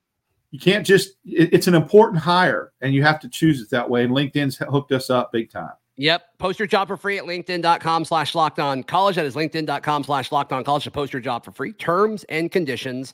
you 0.52 0.60
can't 0.60 0.86
just 0.86 1.16
it, 1.26 1.54
it's 1.54 1.68
an 1.68 1.76
important 1.76 2.22
hire, 2.24 2.72
and 2.80 2.94
you 2.94 3.04
have 3.04 3.20
to 3.20 3.30
choose 3.30 3.62
it 3.62 3.70
that 3.72 3.90
way. 3.90 4.06
And 4.06 4.14
LinkedIn's 4.14 4.56
hooked 4.58 4.94
us 4.94 5.10
up 5.10 5.34
big 5.34 5.52
time. 5.52 5.74
Yep. 5.98 6.38
Post 6.40 6.60
your 6.60 6.68
job 6.68 6.88
for 6.88 6.98
free 6.98 7.18
at 7.18 7.24
LinkedIn.com 7.24 8.06
slash 8.06 8.36
locked 8.36 8.60
on 8.60 8.84
college. 8.84 9.16
That 9.16 9.26
is 9.26 9.36
LinkedIn.com 9.36 10.04
slash 10.04 10.32
locked 10.32 10.52
on 10.52 10.64
college 10.64 10.84
to 10.84 10.92
post 10.92 11.14
your 11.14 11.22
job 11.22 11.46
for 11.46 11.52
free. 11.52 11.72
Terms 11.72 12.26
and 12.28 12.52
conditions 12.52 13.14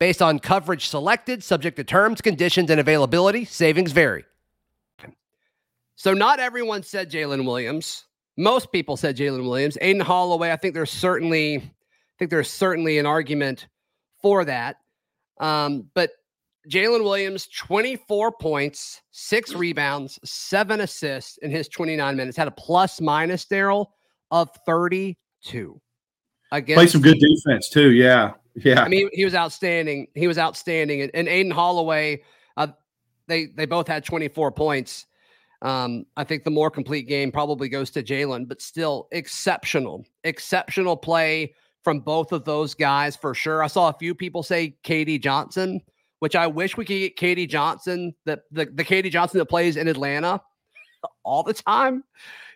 Based 0.00 0.20
on 0.22 0.40
coverage 0.40 0.88
selected, 0.88 1.44
subject 1.44 1.76
to 1.76 1.84
terms, 1.84 2.20
conditions, 2.20 2.70
and 2.70 2.80
availability, 2.80 3.44
savings 3.44 3.92
vary. 3.92 4.24
So 5.94 6.14
not 6.14 6.40
everyone 6.40 6.82
said 6.82 7.10
Jaylin 7.10 7.44
Williams. 7.44 8.06
Most 8.38 8.72
people 8.72 8.96
said 8.96 9.16
Jaylin 9.18 9.44
Williams. 9.44 9.76
Aden 9.82 10.00
Holloway, 10.00 10.50
I 10.50 10.56
think 10.56 10.72
there's 10.72 10.90
certainly, 10.90 11.58
I 11.58 11.62
think 12.18 12.30
there's 12.30 12.50
certainly 12.50 12.96
an 12.96 13.04
argument 13.04 13.68
for 14.22 14.46
that. 14.46 14.76
Um, 15.38 15.90
but 15.92 16.12
Jaylin 16.70 17.04
Williams, 17.04 17.46
24 17.48 18.32
points, 18.32 19.02
six 19.10 19.52
rebounds, 19.52 20.18
seven 20.24 20.80
assists 20.80 21.36
in 21.38 21.50
his 21.50 21.68
29 21.68 22.16
minutes. 22.16 22.36
Had 22.38 22.48
a 22.48 22.52
plus 22.52 23.00
minus, 23.02 23.44
Darrell, 23.44 23.92
of 24.30 24.48
32. 24.64 25.80
Against, 26.52 26.76
Play 26.76 26.86
some 26.86 27.02
good 27.02 27.18
defense 27.18 27.68
too. 27.68 27.92
Yeah. 27.92 28.32
Yeah. 28.54 28.82
I 28.82 28.88
mean, 28.88 29.08
he 29.12 29.24
was 29.24 29.34
outstanding. 29.34 30.08
He 30.14 30.26
was 30.26 30.38
outstanding. 30.38 31.02
And, 31.02 31.10
and 31.14 31.28
Aden 31.28 31.52
Holloway, 31.52 32.22
uh, 32.56 32.68
they 33.26 33.46
they 33.46 33.66
both 33.66 33.88
had 33.88 34.04
24 34.04 34.52
points. 34.52 35.06
Um, 35.62 36.06
I 36.16 36.24
think 36.24 36.44
the 36.44 36.50
more 36.50 36.70
complete 36.70 37.06
game 37.06 37.30
probably 37.30 37.68
goes 37.68 37.90
to 37.90 38.02
Jaylin, 38.02 38.48
but 38.48 38.62
still 38.62 39.08
exceptional, 39.12 40.06
exceptional 40.24 40.96
play 40.96 41.54
from 41.84 42.00
both 42.00 42.32
of 42.32 42.44
those 42.44 42.74
guys 42.74 43.16
for 43.16 43.34
sure. 43.34 43.62
I 43.62 43.66
saw 43.66 43.88
a 43.88 43.98
few 43.98 44.14
people 44.14 44.42
say 44.42 44.76
KD 44.84 45.22
Johnson, 45.22 45.80
which 46.20 46.34
I 46.34 46.46
wish 46.46 46.76
we 46.76 46.84
could 46.84 46.94
get 46.94 47.16
KD 47.16 47.48
Johnson, 47.48 48.14
the 48.24 48.40
the, 48.50 48.66
the 48.66 48.84
KD 48.84 49.10
Johnson 49.10 49.38
that 49.38 49.46
plays 49.46 49.76
in 49.76 49.88
Atlanta 49.88 50.40
all 51.24 51.42
the 51.42 51.54
time. 51.54 52.04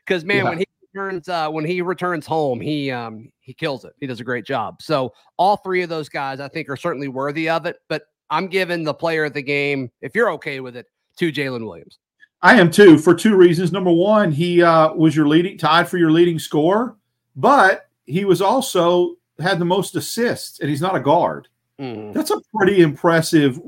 Because 0.06 0.24
man, 0.24 0.38
yeah. 0.38 0.44
when 0.44 0.58
he 0.58 0.66
returns 0.94 1.28
uh, 1.28 1.50
when 1.50 1.64
he 1.64 1.82
returns 1.82 2.26
home, 2.26 2.60
he 2.60 2.90
um, 2.90 3.30
he 3.44 3.52
kills 3.52 3.84
it. 3.84 3.92
He 4.00 4.06
does 4.06 4.20
a 4.20 4.24
great 4.24 4.46
job. 4.46 4.80
So 4.80 5.12
all 5.36 5.58
three 5.58 5.82
of 5.82 5.90
those 5.90 6.08
guys, 6.08 6.40
I 6.40 6.48
think, 6.48 6.68
are 6.70 6.76
certainly 6.76 7.08
worthy 7.08 7.48
of 7.48 7.66
it. 7.66 7.76
But 7.88 8.04
I'm 8.30 8.48
giving 8.48 8.84
the 8.84 8.94
player 8.94 9.26
of 9.26 9.34
the 9.34 9.42
game, 9.42 9.90
if 10.00 10.14
you're 10.14 10.32
okay 10.32 10.60
with 10.60 10.76
it, 10.76 10.86
to 11.18 11.30
Jaylin 11.30 11.64
Williams. 11.64 11.98
I 12.40 12.58
am 12.58 12.70
too 12.70 12.98
for 12.98 13.14
two 13.14 13.36
reasons. 13.36 13.70
Number 13.70 13.92
one, 13.92 14.32
he 14.32 14.62
uh, 14.62 14.92
was 14.94 15.14
your 15.14 15.28
leading 15.28 15.58
tied 15.58 15.88
for 15.88 15.98
your 15.98 16.10
leading 16.10 16.38
score, 16.38 16.96
but 17.36 17.88
he 18.06 18.24
was 18.24 18.40
also 18.40 19.16
had 19.38 19.58
the 19.58 19.64
most 19.64 19.94
assists, 19.94 20.60
and 20.60 20.68
he's 20.68 20.80
not 20.80 20.96
a 20.96 21.00
guard. 21.00 21.48
Mm. 21.78 22.12
That's 22.12 22.30
a 22.30 22.40
pretty 22.54 22.80
impressive 22.80 23.60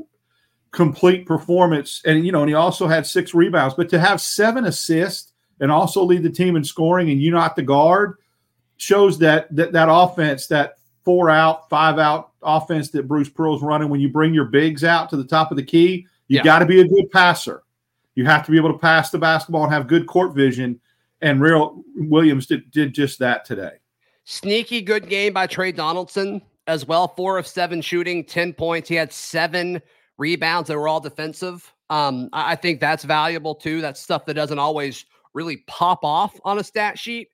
complete 0.70 1.26
performance. 1.26 2.02
And 2.04 2.24
you 2.24 2.32
know, 2.32 2.40
and 2.40 2.48
he 2.48 2.54
also 2.54 2.86
had 2.86 3.06
six 3.06 3.34
rebounds. 3.34 3.74
But 3.74 3.88
to 3.90 3.98
have 3.98 4.20
seven 4.20 4.64
assists 4.64 5.32
and 5.60 5.70
also 5.70 6.02
lead 6.02 6.22
the 6.22 6.30
team 6.30 6.56
in 6.56 6.64
scoring 6.64 7.10
and 7.10 7.20
you 7.20 7.30
not 7.30 7.56
the 7.56 7.62
guard 7.62 8.16
shows 8.76 9.18
that 9.18 9.54
that, 9.54 9.72
that 9.72 9.88
offense, 9.90 10.46
that 10.48 10.76
four 11.04 11.30
out, 11.30 11.68
five 11.68 11.98
out 11.98 12.32
offense 12.42 12.90
that 12.90 13.08
Bruce 13.08 13.28
Pearl's 13.28 13.62
running 13.62 13.88
when 13.88 14.00
you 14.00 14.08
bring 14.08 14.34
your 14.34 14.44
bigs 14.46 14.84
out 14.84 15.08
to 15.10 15.16
the 15.16 15.24
top 15.24 15.50
of 15.50 15.56
the 15.56 15.62
key, 15.62 16.06
you 16.28 16.36
yeah. 16.36 16.42
got 16.42 16.58
to 16.60 16.66
be 16.66 16.80
a 16.80 16.88
good 16.88 17.10
passer. 17.12 17.62
You 18.14 18.24
have 18.24 18.44
to 18.46 18.50
be 18.50 18.56
able 18.56 18.72
to 18.72 18.78
pass 18.78 19.10
the 19.10 19.18
basketball 19.18 19.64
and 19.64 19.72
have 19.72 19.86
good 19.86 20.06
court 20.06 20.34
vision. 20.34 20.80
And 21.20 21.40
Real 21.40 21.82
Williams 21.94 22.46
did, 22.46 22.70
did 22.70 22.94
just 22.94 23.18
that 23.20 23.44
today. 23.44 23.72
Sneaky 24.24 24.82
good 24.82 25.08
game 25.08 25.32
by 25.32 25.46
Tre 25.46 25.70
Donaldson 25.70 26.42
as 26.66 26.86
well. 26.86 27.08
Four 27.08 27.38
of 27.38 27.46
seven 27.46 27.80
shooting, 27.80 28.24
10 28.24 28.52
points. 28.54 28.88
He 28.88 28.94
had 28.94 29.12
seven 29.12 29.80
rebounds 30.18 30.68
that 30.68 30.76
were 30.76 30.88
all 30.88 31.00
defensive. 31.00 31.72
Um, 31.90 32.28
I 32.32 32.56
think 32.56 32.80
that's 32.80 33.04
valuable 33.04 33.54
too. 33.54 33.80
That's 33.80 34.00
stuff 34.00 34.26
that 34.26 34.34
doesn't 34.34 34.58
always 34.58 35.04
really 35.34 35.58
pop 35.68 36.04
off 36.04 36.38
on 36.44 36.58
a 36.58 36.64
stat 36.64 36.98
sheet. 36.98 37.28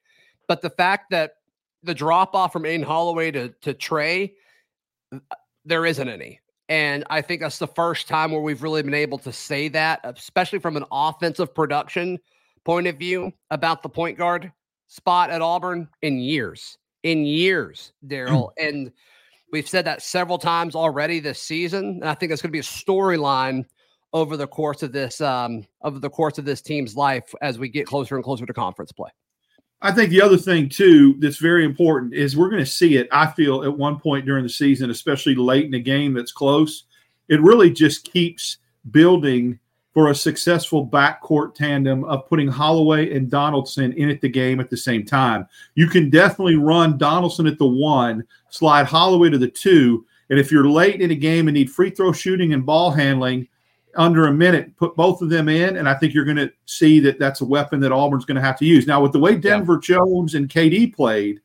But 0.49 0.62
the 0.62 0.70
fact 0.70 1.11
that 1.11 1.34
the 1.82 1.94
drop 1.94 2.34
off 2.34 2.52
from 2.52 2.66
Aden 2.66 2.87
Holloway 2.87 3.30
to, 3.32 3.49
to 3.62 3.75
Tre, 3.75 4.32
uh, 5.12 5.18
there 5.64 5.87
isn't 5.87 6.08
any. 6.08 6.40
And 6.68 7.04
I 7.11 7.20
think 7.20 7.40
that's 7.40 7.58
the 7.58 7.66
first 7.66 8.08
time 8.08 8.30
where 8.30 8.40
we've 8.40 8.62
really 8.62 8.82
been 8.82 8.94
able 8.94 9.18
to 9.18 9.32
say 9.32 9.68
that, 9.68 10.00
especially 10.04 10.58
from 10.58 10.76
an 10.76 10.84
offensive 10.90 11.54
production 11.54 12.18
point 12.64 12.87
of 12.87 12.99
view, 12.99 13.32
about 13.50 13.82
the 13.82 13.88
point 13.88 14.16
guard 14.16 14.52
spot 14.87 15.30
at 15.30 15.42
Auburn 15.42 15.88
in 16.02 16.18
years, 16.18 16.78
in 17.02 17.25
years, 17.25 17.92
Darrell. 18.06 18.52
and 18.58 18.92
we've 19.52 19.68
said 19.68 19.84
that 19.84 20.02
several 20.02 20.38
times 20.38 20.75
already 20.75 21.20
this 21.20 21.40
season. 21.40 21.99
And 22.00 22.04
I 22.04 22.14
think 22.14 22.32
it's 22.32 22.40
going 22.40 22.50
to 22.50 22.52
be 22.52 22.58
a 22.58 22.62
storyline 22.62 23.66
over 24.12 24.37
the 24.37 24.46
course 24.46 24.82
of 24.82 24.92
this 24.92 25.20
um, 25.20 25.66
over 25.82 25.99
the 25.99 26.11
course 26.11 26.38
of 26.38 26.44
this 26.44 26.62
team's 26.62 26.96
life 26.96 27.34
as 27.42 27.58
we 27.58 27.68
get 27.68 27.87
closer 27.87 28.14
and 28.14 28.25
closer 28.25 28.46
to 28.46 28.52
conference 28.52 28.92
play. 28.92 29.11
I 29.84 29.90
think 29.90 30.10
the 30.10 30.22
other 30.22 30.36
thing 30.38 30.68
too 30.68 31.16
that's 31.18 31.38
very 31.38 31.64
important 31.64 32.14
is 32.14 32.36
we're 32.36 32.48
going 32.48 32.64
to 32.64 32.70
see 32.70 32.96
it. 32.96 33.08
I 33.10 33.26
feel 33.26 33.64
at 33.64 33.76
one 33.76 33.98
point 33.98 34.24
during 34.24 34.44
the 34.44 34.48
season, 34.48 34.90
especially 34.90 35.34
late 35.34 35.66
in 35.66 35.74
a 35.74 35.80
game 35.80 36.14
that's 36.14 36.30
close, 36.30 36.84
it 37.28 37.40
really 37.40 37.70
just 37.70 38.10
keeps 38.10 38.58
building 38.92 39.58
for 39.92 40.10
a 40.10 40.14
successful 40.14 40.86
backcourt 40.86 41.54
tandem 41.54 42.04
of 42.04 42.26
putting 42.28 42.48
Holloway 42.48 43.14
and 43.14 43.28
Donaldson 43.28 43.92
in 43.94 44.08
at 44.08 44.20
the 44.20 44.28
game 44.28 44.60
at 44.60 44.70
the 44.70 44.76
same 44.76 45.04
time. 45.04 45.46
You 45.74 45.88
can 45.88 46.08
definitely 46.10 46.56
run 46.56 46.96
Donaldson 46.96 47.46
at 47.46 47.58
the 47.58 47.66
one, 47.66 48.24
slide 48.50 48.86
Holloway 48.86 49.30
to 49.30 49.38
the 49.38 49.48
two, 49.48 50.06
and 50.30 50.38
if 50.38 50.50
you're 50.50 50.68
late 50.68 51.00
in 51.02 51.10
a 51.10 51.16
game 51.16 51.48
and 51.48 51.54
need 51.54 51.70
free 51.70 51.90
throw 51.90 52.12
shooting 52.12 52.54
and 52.54 52.64
ball 52.64 52.90
handling, 52.90 53.48
under 53.96 54.26
a 54.26 54.32
minute, 54.32 54.76
put 54.76 54.96
both 54.96 55.22
of 55.22 55.28
them 55.28 55.49
in, 55.49 55.76
and 55.76 55.88
I 55.88 55.94
think 55.94 56.14
you're 56.14 56.25
going 56.25 56.37
to 56.37 56.52
see 56.66 57.00
that 57.00 57.18
that's 57.18 57.40
a 57.40 57.44
weapon 57.44 57.80
that 57.80 57.92
Auburn's 57.92 58.25
going 58.25 58.37
to 58.37 58.42
have 58.42 58.58
to 58.58 58.64
use. 58.64 58.87
Now, 58.87 59.02
with 59.02 59.12
the 59.12 59.18
way 59.18 59.37
Denver 59.37 59.75
yeah. 59.75 59.96
Jones 59.96 60.34
and 60.34 60.49
KD 60.49 60.94
played 60.94 61.40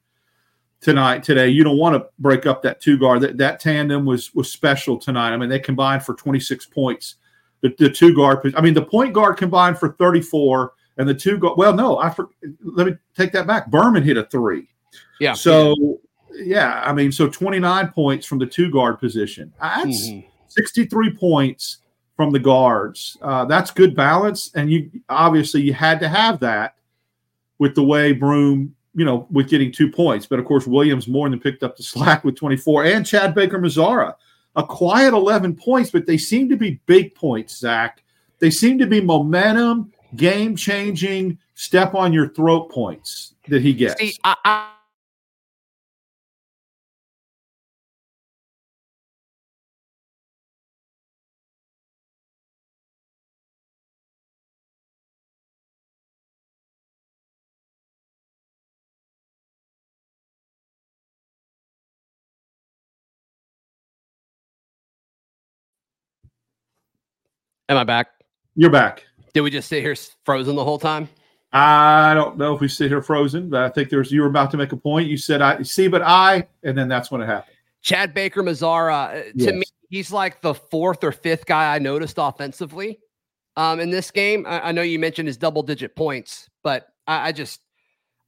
tonight, 0.79 1.23
today, 1.23 1.49
you 1.49 1.63
don't 1.63 1.77
want 1.77 1.95
to 1.95 2.07
break 2.19 2.45
up 2.45 2.61
that 2.63 2.81
two 2.81 2.97
guard. 2.97 3.21
That 3.21 3.37
that 3.37 3.59
tandem 3.59 4.05
was 4.05 4.33
was 4.33 4.51
special 4.51 4.97
tonight. 4.97 5.31
I 5.31 5.37
mean, 5.37 5.49
they 5.49 5.59
combined 5.59 6.03
for 6.03 6.13
26 6.13 6.65
points. 6.67 7.15
The, 7.61 7.73
the 7.79 7.89
two 7.89 8.15
guard, 8.15 8.53
I 8.55 8.61
mean, 8.61 8.75
the 8.75 8.85
point 8.85 9.13
guard 9.13 9.37
combined 9.37 9.79
for 9.79 9.93
34, 9.93 10.73
and 10.97 11.09
the 11.09 11.13
two 11.13 11.37
guard. 11.37 11.57
Well, 11.57 11.73
no, 11.73 11.97
I 11.97 12.09
for, 12.09 12.29
let 12.63 12.87
me 12.87 12.95
take 13.15 13.31
that 13.31 13.47
back. 13.47 13.71
Berman 13.71 14.03
hit 14.03 14.17
a 14.17 14.23
three. 14.25 14.69
Yeah. 15.19 15.33
So 15.33 15.99
yeah, 16.33 16.81
I 16.85 16.93
mean, 16.93 17.11
so 17.11 17.27
29 17.27 17.89
points 17.89 18.25
from 18.25 18.39
the 18.39 18.45
two 18.45 18.69
guard 18.71 18.99
position. 18.99 19.51
That's 19.59 20.07
mm-hmm. 20.09 20.27
63 20.49 21.15
points 21.15 21.79
from 22.17 22.31
the 22.31 22.39
guards. 22.39 23.15
Uh, 23.21 23.45
that's 23.45 23.71
good 23.71 23.95
balance, 23.95 24.51
and 24.55 24.69
you 24.69 24.91
obviously 25.07 25.61
you 25.61 25.71
had 25.71 25.99
to 26.01 26.09
have 26.09 26.39
that 26.41 26.75
with 27.59 27.75
the 27.75 27.83
way 27.83 28.11
Broome, 28.11 28.75
you 28.95 29.05
know, 29.05 29.27
with 29.31 29.47
getting 29.47 29.71
two 29.71 29.89
points. 29.89 30.25
But 30.25 30.39
of 30.39 30.45
course, 30.45 30.67
Williams 30.67 31.07
more 31.07 31.29
than 31.29 31.39
picked 31.39 31.63
up 31.63 31.77
the 31.77 31.83
slack 31.93 32.25
with 32.25 32.35
24, 32.35 32.85
and 32.85 33.05
Chad 33.05 33.33
Baker 33.35 33.59
Mazara, 33.59 34.15
a 34.55 34.63
quiet 34.63 35.13
11 35.13 35.55
points, 35.55 35.91
but 35.91 36.05
they 36.05 36.17
seem 36.17 36.49
to 36.49 36.57
be 36.57 36.81
big 36.87 37.15
points, 37.15 37.57
Zac. 37.57 38.03
They 38.39 38.49
seem 38.49 38.77
to 38.79 38.87
be 38.87 38.99
momentum, 38.99 39.93
game 40.15 40.55
changing, 40.55 41.37
step 41.53 41.93
on 41.93 42.11
your 42.13 42.29
throat 42.29 42.71
points 42.71 43.35
that 43.47 43.61
he 43.61 43.73
gets. 43.73 43.99
See, 43.99 44.17
I, 44.23 44.35
I- 44.43 44.71
Am 67.69 67.77
I 67.77 67.83
back? 67.83 68.07
You're 68.55 68.69
back. 68.69 69.05
Did 69.33 69.41
we 69.41 69.51
just 69.51 69.67
sit 69.67 69.83
here 69.83 69.95
frozen 70.23 70.55
the 70.55 70.63
whole 70.63 70.79
time? 70.79 71.09
I 71.51 72.13
don't 72.13 72.37
know 72.37 72.55
if 72.55 72.61
we 72.61 72.69
sit 72.69 72.89
here 72.89 73.01
frozen, 73.01 73.49
but 73.49 73.63
I 73.63 73.69
think 73.69 73.89
there's 73.89 74.11
you 74.11 74.21
were 74.21 74.27
about 74.27 74.51
to 74.51 74.57
make 74.57 74.71
a 74.71 74.77
point. 74.77 75.09
You 75.09 75.17
said 75.17 75.41
I 75.41 75.61
see, 75.63 75.87
but 75.87 76.01
I, 76.01 76.47
and 76.63 76.77
then 76.77 76.87
that's 76.87 77.11
when 77.11 77.21
it 77.21 77.25
happened. 77.25 77.55
Chad 77.81 78.13
Baker 78.13 78.41
Mazara, 78.41 78.93
uh, 78.93 79.11
to 79.11 79.31
yes. 79.35 79.53
me, 79.53 79.63
he's 79.89 80.11
like 80.11 80.41
the 80.41 80.53
fourth 80.53 81.03
or 81.03 81.11
fifth 81.11 81.45
guy 81.45 81.75
I 81.75 81.79
noticed 81.79 82.15
offensively 82.17 82.99
um, 83.55 83.79
in 83.79 83.89
this 83.89 84.11
game. 84.11 84.45
I, 84.45 84.69
I, 84.69 84.71
know 84.71 84.81
you 84.81 84.99
mentioned 84.99 85.27
his 85.27 85.37
double 85.37 85.63
digit 85.63 85.95
points, 85.95 86.49
but 86.63 86.87
I, 87.05 87.29
I 87.29 87.31
just 87.31 87.61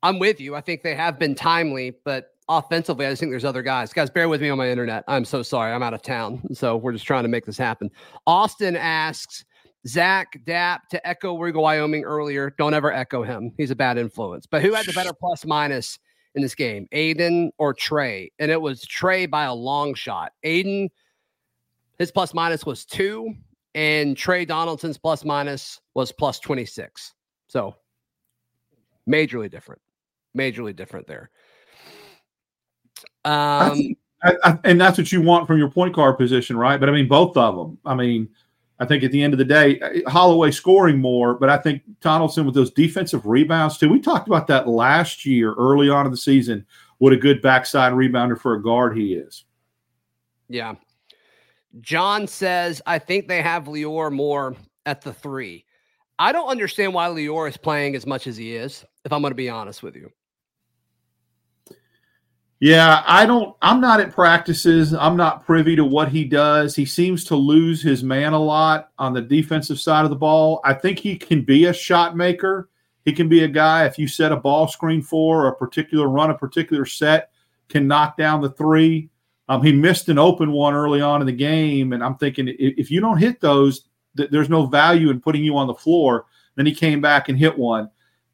I'm 0.04 0.20
with 0.20 0.40
you. 0.40 0.56
I 0.56 0.62
think 0.62 0.82
they 0.82 0.96
have 0.96 1.18
been 1.18 1.36
timely, 1.36 1.98
but 2.04 2.32
offensively, 2.50 3.06
I 3.06 3.12
just 3.12 3.20
think 3.20 3.32
there's 3.32 3.46
other 3.46 3.62
guys. 3.62 3.94
Guys, 3.94 4.10
bear 4.10 4.28
with 4.28 4.42
me 4.42 4.50
on 4.50 4.58
my 4.58 4.70
internet. 4.70 5.04
I'm 5.08 5.24
so 5.24 5.44
sorry. 5.44 5.72
I'm 5.72 5.84
out 5.84 5.94
of 5.94 6.02
town. 6.02 6.42
So 6.54 6.76
we're 6.76 6.92
just 6.92 7.06
trying 7.06 7.24
to 7.24 7.30
make 7.30 7.46
this 7.46 7.58
happen. 7.58 7.90
Austin 8.28 8.76
asks 8.76 9.46
Zach 9.88 10.40
Dapp 10.46 10.80
to 10.90 11.08
echo 11.08 11.38
Rigo 11.38 11.62
Wyoming 11.62 12.04
earlier. 12.04 12.54
Don't 12.58 12.74
ever 12.74 12.92
echo 12.92 13.24
him. 13.24 13.54
He's 13.56 13.72
a 13.72 13.76
bad 13.76 13.98
influence. 13.98 14.46
But 14.46 14.62
who 14.62 14.74
had 14.74 14.86
the 14.86 14.94
better 14.94 15.14
plus 15.14 15.46
minus 15.46 16.00
in 16.36 16.42
this 16.42 16.56
game, 16.56 16.88
Aden 16.92 17.52
or 17.60 17.74
Tre? 17.74 18.30
And 18.40 18.52
it 18.52 18.62
was 18.62 18.82
Tre 18.82 19.26
by 19.26 19.46
a 19.46 19.54
long 19.54 19.94
shot. 19.94 20.34
Aden, 20.44 20.90
his 21.98 22.12
plus 22.12 22.34
minus 22.34 22.66
was 22.66 22.84
two, 22.84 23.34
and 23.76 24.18
Tre 24.18 24.44
Donaldson's 24.44 24.98
plus 24.98 25.24
minus 25.24 25.80
was 25.94 26.12
plus 26.12 26.40
26. 26.40 27.14
So 27.48 27.76
majorly 29.08 29.50
different. 29.50 29.82
Majorly 30.38 30.76
different 30.76 31.08
there. 31.08 31.30
Um, 33.26 33.96
I, 34.24 34.34
I, 34.44 34.60
and 34.64 34.80
that's 34.80 34.98
what 34.98 35.12
you 35.12 35.22
want 35.22 35.48
from 35.48 35.58
your 35.58 35.70
point 35.70 35.96
guard 35.96 36.18
position, 36.18 36.58
right? 36.58 36.80
But 36.80 36.90
I 36.90 36.92
mean, 36.92 37.08
both 37.08 37.38
of 37.38 37.56
them. 37.56 37.78
I 37.86 37.96
mean, 37.96 38.30
I 38.80 38.86
think 38.86 39.04
at 39.04 39.12
the 39.12 39.22
end 39.22 39.34
of 39.34 39.40
the 39.40 39.46
day, 39.46 39.80
Holloway 40.08 40.52
scoring 40.52 41.00
more, 41.00 41.34
but 41.34 41.50
I 41.50 41.58
think 41.58 41.84
Donaldson 42.00 42.46
with 42.46 42.56
those 42.56 42.72
defensive 42.72 43.26
rebounds 43.26 43.78
too. 43.78 43.90
We 43.90 44.00
talked 44.00 44.28
about 44.28 44.48
that 44.48 44.68
last 44.68 45.26
year, 45.26 45.54
early 45.56 45.90
on 45.90 46.06
in 46.06 46.12
the 46.12 46.18
season. 46.18 46.66
What 47.00 47.14
a 47.14 47.18
good 47.18 47.42
backside 47.42 47.94
rebounder 47.94 48.40
for 48.40 48.56
a 48.56 48.62
guard 48.62 48.98
he 48.98 49.14
is. 49.14 49.46
Yeah. 50.48 50.76
John 51.82 52.28
says, 52.28 52.82
I 52.86 53.00
think 53.00 53.28
they 53.28 53.42
have 53.42 53.66
Lior 53.66 54.12
more 54.12 54.56
at 54.86 55.02
the 55.02 55.14
three. 55.14 55.66
I 56.18 56.32
don't 56.32 56.50
understand 56.50 56.94
why 56.94 57.08
Lior 57.08 57.48
is 57.48 57.58
playing 57.58 57.96
as 57.96 58.06
much 58.06 58.28
as 58.28 58.36
he 58.36 58.56
is, 58.56 58.84
if 59.06 59.14
I'm 59.14 59.22
going 59.22 59.32
to 59.32 59.36
be 59.36 59.50
honest 59.50 59.84
with 59.84 59.96
you. 59.96 60.12
Yeah, 62.62 63.04
I 63.08 63.26
don't. 63.26 63.56
I'm 63.62 63.80
not 63.80 64.02
at 64.02 64.12
practices. 64.12 64.94
I'm 64.94 65.16
not 65.16 65.46
privy 65.46 65.78
to 65.78 65.86
what 65.86 66.10
he 66.10 66.26
does. 66.26 66.76
He 66.76 66.86
seems 66.86 67.24
to 67.26 67.36
lose 67.36 67.82
his 67.82 68.04
man 68.04 68.34
a 68.34 68.40
lot 68.40 68.92
on 69.00 69.14
the 69.14 69.22
defensive 69.22 69.80
side 69.80 70.04
of 70.04 70.10
the 70.10 70.18
ball. 70.18 70.60
I 70.66 70.74
think 70.74 71.00
he 71.00 71.18
can 71.18 71.42
be 71.42 71.66
a 71.66 71.74
shot 71.74 72.18
maker. 72.18 72.70
He 73.06 73.14
can 73.14 73.30
be 73.30 73.46
a 73.46 73.48
guy 73.48 73.86
if 73.86 73.98
you 73.98 74.10
set 74.10 74.34
a 74.34 74.36
ball 74.36 74.68
screen 74.68 75.02
for 75.02 75.48
a 75.48 75.56
particular 75.56 76.10
run, 76.10 76.32
a 76.32 76.38
particular 76.38 76.86
set, 76.86 77.32
can 77.70 77.88
knock 77.88 78.18
down 78.18 78.42
the 78.42 78.50
three. 78.50 79.10
Um, 79.48 79.64
he 79.64 79.72
missed 79.72 80.10
an 80.10 80.20
open 80.20 80.52
one 80.52 80.74
early 80.74 81.00
on 81.00 81.22
in 81.22 81.28
the 81.28 81.34
game, 81.34 81.94
and 81.94 82.04
I'm 82.04 82.18
thinking 82.18 82.54
if 82.60 82.92
you 82.92 83.00
don't 83.00 83.18
hit 83.18 83.40
those, 83.40 83.86
th- 84.18 84.32
there's 84.32 84.50
no 84.50 84.66
value 84.66 85.12
in 85.12 85.22
putting 85.22 85.46
you 85.46 85.58
on 85.58 85.68
the 85.68 85.74
floor. 85.74 86.26
Then 86.56 86.66
he 86.66 86.76
came 86.76 87.00
back 87.00 87.30
and 87.30 87.40
hit 87.40 87.58
one. 87.58 87.90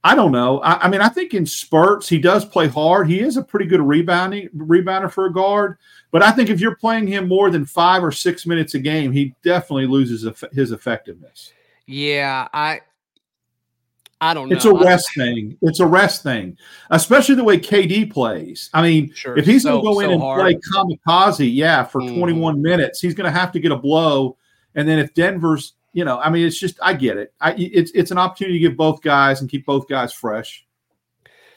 I 0.05 0.13
don't 0.13 0.31
know. 0.31 0.59
I, 0.59 0.85
I, 0.85 0.87
mean, 0.87 1.01
I 1.01 1.09
think 1.09 1.33
in 1.33 1.47
spurts 1.47 2.07
he 2.07 2.19
does 2.19 2.45
play 2.45 2.67
hard. 2.67 3.09
He 3.09 3.21
is 3.21 3.37
a 3.37 3.43
pretty 3.43 3.65
good 3.65 3.81
rebounding 3.81 4.49
rebounder 4.55 5.11
for 5.11 5.25
a 5.25 5.33
guard. 5.33 5.79
But 6.11 6.21
I 6.21 6.29
think 6.29 6.51
if 6.51 6.59
you're 6.59 6.75
playing 6.75 7.07
him 7.07 7.27
more 7.27 7.49
than 7.49 7.65
five 7.65 8.03
or 8.03 8.11
six 8.11 8.45
minutes 8.45 8.75
a 8.75 8.79
game, 8.79 9.11
he 9.11 9.33
definitely 9.43 9.87
loses 9.87 10.23
his 10.53 10.71
effectiveness. 10.71 11.51
Yeah, 11.87 12.47
I 12.53 12.81
I 14.21 14.35
don't 14.35 14.47
know. 14.47 14.55
It's 14.55 14.65
a 14.65 14.73
rest 14.75 15.09
thing. 15.17 15.57
It's 15.63 15.79
a 15.79 15.87
rest 15.87 16.21
thing, 16.21 16.55
especially 16.91 17.33
the 17.33 17.43
way 17.43 17.57
KD 17.57 18.11
plays. 18.11 18.69
I 18.75 18.83
mean, 18.83 19.11
sure. 19.11 19.35
if 19.35 19.47
he's 19.47 19.63
so, 19.63 19.81
going 19.81 19.83
to 19.83 19.87
go 19.87 19.99
in 20.01 20.11
and 20.11 20.21
hard. 20.21 20.39
play 20.39 20.59
kamikaze, 20.71 21.51
yeah, 21.51 21.83
for 21.83 22.01
mm. 22.01 22.15
21 22.15 22.61
minutes, 22.61 23.01
he's 23.01 23.15
going 23.15 23.25
to 23.25 23.37
have 23.37 23.51
to 23.53 23.59
get 23.59 23.71
a 23.71 23.75
blow. 23.75 24.37
And 24.75 24.87
then 24.87 24.99
if 24.99 25.15
Denver's 25.15 25.73
you 25.95 26.03
know, 26.03 26.19
I 26.19 26.29
mean, 26.29 26.45
it's 26.45 26.60
just 26.60 26.77
I 26.84 26.93
get 26.93 27.15
it. 27.15 27.34
I, 27.39 27.53
it's 27.58 27.89
it's 27.95 28.12
an 28.12 28.17
opportunity 28.17 28.60
to 28.60 28.67
give 28.67 28.75
both 28.75 29.01
guys 29.01 29.39
and 29.39 29.49
keep 29.49 29.65
both 29.65 29.88
guys 29.88 30.12
fresh. 30.12 30.65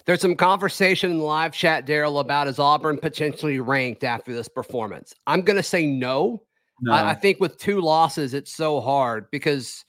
There's 0.07 0.21
some 0.21 0.37
conversation 0.37 1.11
in 1.11 1.19
the 1.19 1.25
live 1.25 1.53
chat, 1.53 1.87
Darrell, 1.87 2.21
about 2.21 2.47
is 2.47 2.61
Auburn 2.61 2.99
potentially 2.99 3.59
ranked 3.59 4.05
after 4.05 4.33
this 4.33 4.49
performance? 4.49 5.13
I'm 5.27 5.43
going 5.43 5.57
to 5.57 5.63
say 5.63 5.87
no. 5.87 6.45
no. 6.81 6.93
I, 6.93 7.11
I, 7.11 7.15
think 7.15 7.41
with 7.41 7.59
two 7.59 7.81
losses, 7.81 8.33
it's 8.33 8.53
so 8.53 8.81
hard 8.81 9.29
because, 9.31 9.85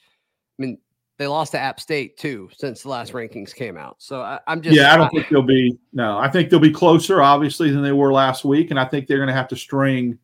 I 0.59 0.63
mean, 0.63 0.79
they 1.19 1.27
lost 1.27 1.51
to 1.51 1.59
App 1.59 1.79
State 1.79 2.17
too 2.17 2.49
since 2.57 2.81
the 2.81 2.89
last 2.89 3.13
rankings 3.13 3.53
came 3.53 3.77
out. 3.77 3.97
So 3.99 4.21
I, 4.21 4.39
am 4.47 4.62
just 4.62 4.75
yeah, 4.75 4.93
I 4.93 4.97
don't 4.97 5.05
I, 5.05 5.09
think 5.09 5.29
they'll 5.29 5.41
be 5.43 5.77
no. 5.93 6.17
I 6.17 6.27
think 6.27 6.49
they'll 6.49 6.59
be 6.59 6.71
closer, 6.71 7.21
obviously, 7.21 7.69
than 7.69 7.83
they 7.83 7.91
were 7.91 8.12
last 8.12 8.43
week, 8.43 8.71
and 8.71 8.79
I 8.79 8.85
think 8.85 9.05
they're 9.05 9.19
going 9.19 9.27
to 9.27 9.33
have 9.33 9.47
to 9.49 9.55
string 9.55 10.17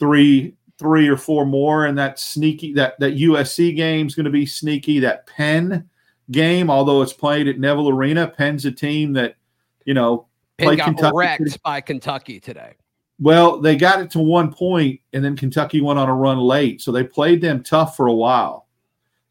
three 0.00 0.56
three 0.78 1.08
or 1.08 1.16
four 1.16 1.46
more, 1.46 1.86
and 1.86 1.96
that 1.98 2.18
sneaky 2.18 2.72
that 2.74 2.98
that 3.00 3.16
USC 3.16 3.74
game 3.76 4.06
is 4.06 4.14
going 4.14 4.24
to 4.24 4.30
be 4.30 4.46
sneaky. 4.46 5.00
That 5.00 5.26
Penn 5.26 5.88
game, 6.30 6.70
although 6.70 7.02
it's 7.02 7.12
played 7.12 7.48
at 7.48 7.58
Neville 7.58 7.90
Arena, 7.90 8.28
Penn's 8.28 8.64
a 8.64 8.72
team 8.72 9.12
that 9.14 9.36
you 9.84 9.94
know 9.94 10.26
Penn 10.58 10.76
got 10.76 10.84
Kentucky 10.84 11.16
wrecked 11.16 11.62
by 11.62 11.80
Kentucky 11.80 12.40
today. 12.40 12.74
Well, 13.20 13.60
they 13.60 13.76
got 13.76 14.00
it 14.00 14.10
to 14.12 14.18
one 14.18 14.52
point, 14.52 15.00
and 15.12 15.24
then 15.24 15.36
Kentucky 15.36 15.80
went 15.80 15.98
on 15.98 16.08
a 16.08 16.14
run 16.14 16.38
late, 16.38 16.80
so 16.80 16.90
they 16.90 17.04
played 17.04 17.40
them 17.40 17.62
tough 17.62 17.96
for 17.96 18.08
a 18.08 18.12
while. 18.12 18.63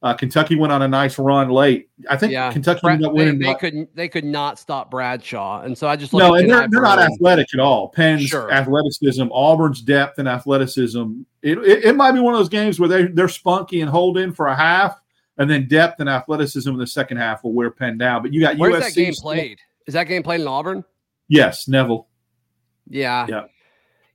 Uh, 0.04 0.14
Kentucky 0.14 0.58
went 0.58 0.74
on 0.74 0.82
a 0.82 0.88
nice 0.88 1.18
run 1.18 1.50
late. 1.50 1.90
I 2.10 2.18
think 2.18 2.34
yeah. 2.34 2.52
Kentucky 2.52 2.82
Brad, 2.84 2.96
ended 2.96 3.08
up 3.08 3.14
winning. 3.14 3.40
They, 3.40 3.46
they 3.46 3.56
could 3.56 3.88
they 3.96 4.10
could 4.10 4.26
not 4.26 4.60
stop 4.60 4.92
Bradshaw, 4.92 5.62
and 5.62 5.78
so 5.78 5.88
I 5.88 5.96
just 5.96 6.12
no, 6.12 6.36
and 6.36 6.50
they're, 6.50 6.68
they're 6.68 6.82
not 6.82 7.00
athletic 7.00 7.48
at 7.54 7.62
all. 7.62 7.88
Penn's 7.88 8.24
sure. 8.26 8.52
athleticism, 8.52 9.24
Auburn's 9.32 9.82
depth 9.82 10.20
and 10.20 10.28
athleticism. 10.28 11.22
It, 11.42 11.58
it, 11.60 11.86
it 11.86 11.96
might 11.96 12.12
be 12.12 12.20
one 12.20 12.34
of 12.34 12.40
those 12.42 12.50
games 12.50 12.82
where 12.82 12.90
they 12.90 13.06
they're 13.06 13.30
spunky 13.30 13.80
and 13.80 13.90
hold 13.90 14.18
in 14.18 14.34
for 14.34 14.48
a 14.48 14.56
half, 14.56 15.00
and 15.38 15.50
then 15.50 15.70
depth 15.70 16.02
and 16.02 16.10
athleticism 16.10 16.70
in 16.70 16.78
the 16.78 16.86
second 16.86 17.16
half 17.16 17.46
will 17.46 17.54
wear 17.54 17.72
Penn 17.72 17.98
down. 17.98 18.24
But 18.24 18.34
you 18.34 18.42
got 18.42 18.58
Where's 18.58 18.74
USC 18.74 18.80
Where's 18.82 18.94
that 18.94 19.02
game 19.02 19.14
played? 19.14 19.60
Is 19.88 19.94
that 19.94 20.04
game 20.04 20.22
played 20.22 20.42
in 20.42 20.48
Auburn? 20.48 20.84
Yes, 21.30 21.70
Neville. 21.70 22.10
Yeah, 22.90 23.26
yeah, 23.30 23.44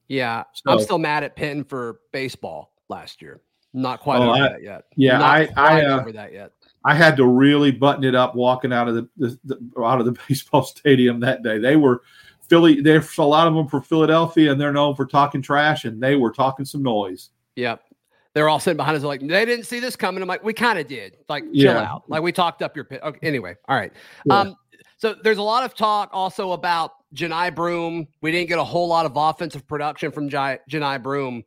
yeah. 0.06 0.44
So, 0.52 0.70
I'm 0.70 0.80
still 0.80 0.98
mad 0.98 1.24
at 1.24 1.34
Penn 1.34 1.64
for 1.64 2.00
baseball 2.12 2.74
last 2.90 3.22
year. 3.22 3.40
Not 3.78 4.00
quite 4.00 4.18
oh, 4.18 4.30
over 4.30 4.32
I, 4.32 4.48
that 4.48 4.62
yet. 4.62 4.84
Yeah, 4.96 5.18
Not 5.18 5.30
I, 5.30 5.48
I 5.56 5.84
uh, 5.84 6.00
over 6.00 6.12
that 6.12 6.32
yet. 6.32 6.52
I 6.84 6.94
had 6.94 7.16
to 7.18 7.26
really 7.26 7.70
button 7.70 8.02
it 8.02 8.14
up 8.14 8.34
walking 8.34 8.72
out 8.72 8.88
of 8.88 8.96
the, 8.96 9.08
the, 9.16 9.38
the, 9.44 9.82
out 9.82 10.00
of 10.00 10.06
the 10.06 10.18
baseball 10.28 10.64
stadium 10.64 11.20
that 11.20 11.42
day. 11.44 11.58
They 11.58 11.76
were 11.76 12.02
Philly. 12.48 12.80
There's 12.80 13.16
a 13.18 13.22
lot 13.22 13.46
of 13.46 13.54
them 13.54 13.68
from 13.68 13.82
Philadelphia, 13.82 14.50
and 14.50 14.60
they're 14.60 14.72
known 14.72 14.96
for 14.96 15.06
talking 15.06 15.40
trash, 15.40 15.84
and 15.84 16.02
they 16.02 16.16
were 16.16 16.32
talking 16.32 16.64
some 16.64 16.82
noise. 16.82 17.30
Yep. 17.54 17.82
They're 18.34 18.48
all 18.48 18.58
sitting 18.60 18.76
behind 18.76 18.96
us 18.96 19.04
like 19.04 19.20
they 19.20 19.44
didn't 19.44 19.64
see 19.64 19.80
this 19.80 19.96
coming. 19.96 20.22
I'm 20.22 20.28
like, 20.28 20.42
we 20.42 20.52
kind 20.52 20.78
of 20.78 20.88
did. 20.88 21.16
Like, 21.28 21.44
chill 21.44 21.74
yeah. 21.74 21.82
out. 21.82 22.02
Like 22.08 22.22
we 22.22 22.32
talked 22.32 22.62
up 22.62 22.74
your 22.74 22.84
pit. 22.84 23.00
Okay, 23.02 23.26
anyway, 23.26 23.54
all 23.68 23.76
right. 23.76 23.92
Yeah. 24.26 24.40
Um, 24.40 24.56
so 24.96 25.14
there's 25.22 25.38
a 25.38 25.42
lot 25.42 25.64
of 25.64 25.74
talk 25.74 26.10
also 26.12 26.52
about 26.52 26.92
Johni 27.14 27.54
Broome. 27.54 28.08
We 28.22 28.32
didn't 28.32 28.48
get 28.48 28.58
a 28.58 28.64
whole 28.64 28.88
lot 28.88 29.06
of 29.06 29.12
offensive 29.16 29.66
production 29.66 30.10
from 30.10 30.28
Johni 30.28 31.02
Broome 31.02 31.44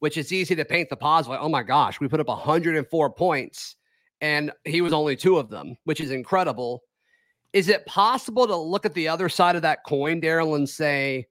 which 0.00 0.16
is 0.16 0.32
easy 0.32 0.54
to 0.54 0.64
paint 0.64 0.90
the 0.90 0.96
positive. 0.96 1.36
Like, 1.36 1.44
oh 1.44 1.48
my 1.48 1.62
gosh, 1.62 2.00
we 2.00 2.08
put 2.08 2.20
up 2.20 2.28
104 2.28 3.10
points 3.10 3.76
and 4.20 4.52
he 4.64 4.80
was 4.80 4.92
only 4.92 5.16
two 5.16 5.38
of 5.38 5.48
them, 5.48 5.76
which 5.84 6.00
is 6.00 6.10
incredible. 6.10 6.82
Is 7.52 7.68
it 7.68 7.86
possible 7.86 8.46
to 8.46 8.56
look 8.56 8.84
at 8.84 8.94
the 8.94 9.08
other 9.08 9.28
side 9.28 9.56
of 9.56 9.62
that 9.62 9.84
coin, 9.86 10.20
Darrell, 10.20 10.56
and 10.56 10.68
say, 10.68 11.26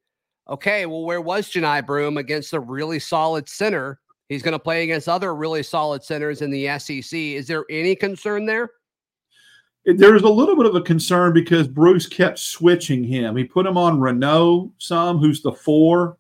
okay, 0.49 0.86
well, 0.86 1.03
where 1.03 1.21
was 1.21 1.49
Johni 1.49 1.86
Broome 1.86 2.17
against 2.17 2.53
a 2.53 2.60
really 2.60 2.99
solid 2.99 3.47
center? 3.47 3.99
He's 4.30 4.41
going 4.41 4.53
to 4.53 4.60
play 4.60 4.84
against 4.84 5.08
other 5.08 5.36
really 5.36 5.63
solid 5.63 6.03
centers 6.03 6.41
in 6.41 6.51
the 6.51 6.77
SEC. 6.80 7.13
Is 7.13 7.47
there 7.47 7.65
any 7.69 7.95
concern 7.95 8.45
there? 8.45 8.71
There 9.86 10.12
was 10.12 10.23
a 10.23 10.30
little 10.30 10.58
bit 10.58 10.65
of 10.65 10.75
a 10.75 10.82
concern 10.82 11.32
because 11.32 11.65
Bruce 11.67 12.08
kept 12.08 12.39
switching 12.39 13.06
him. 13.06 13.38
He 13.38 13.45
put 13.45 13.65
him 13.65 13.77
on 13.77 13.99
Reneau, 13.99 14.71
some 14.80 15.17
who's 15.17 15.41
the 15.41 15.53
four. 15.53 16.17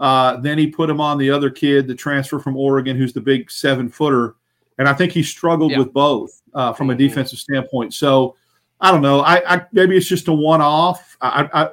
Uh, 0.00 0.38
then 0.38 0.56
he 0.56 0.66
put 0.66 0.88
him 0.88 1.00
on 1.00 1.18
the 1.18 1.30
other 1.30 1.50
kid, 1.50 1.86
the 1.86 1.94
transfer 1.94 2.38
from 2.38 2.56
Oregon, 2.56 2.96
who's 2.96 3.12
the 3.12 3.20
big 3.20 3.50
seven 3.50 3.88
footer. 3.88 4.34
And 4.78 4.88
I 4.88 4.94
think 4.94 5.12
he 5.12 5.22
struggled 5.22 5.72
yeah. 5.72 5.78
with 5.78 5.92
both 5.92 6.40
uh, 6.54 6.72
from 6.72 6.88
a 6.88 6.94
mm-hmm. 6.94 7.06
defensive 7.06 7.38
standpoint. 7.38 7.92
So 7.92 8.34
I 8.80 8.90
don't 8.90 9.02
know. 9.02 9.20
I, 9.20 9.56
I 9.56 9.66
maybe 9.72 9.96
it's 9.96 10.06
just 10.06 10.28
a 10.28 10.32
one 10.32 10.62
off. 10.62 11.18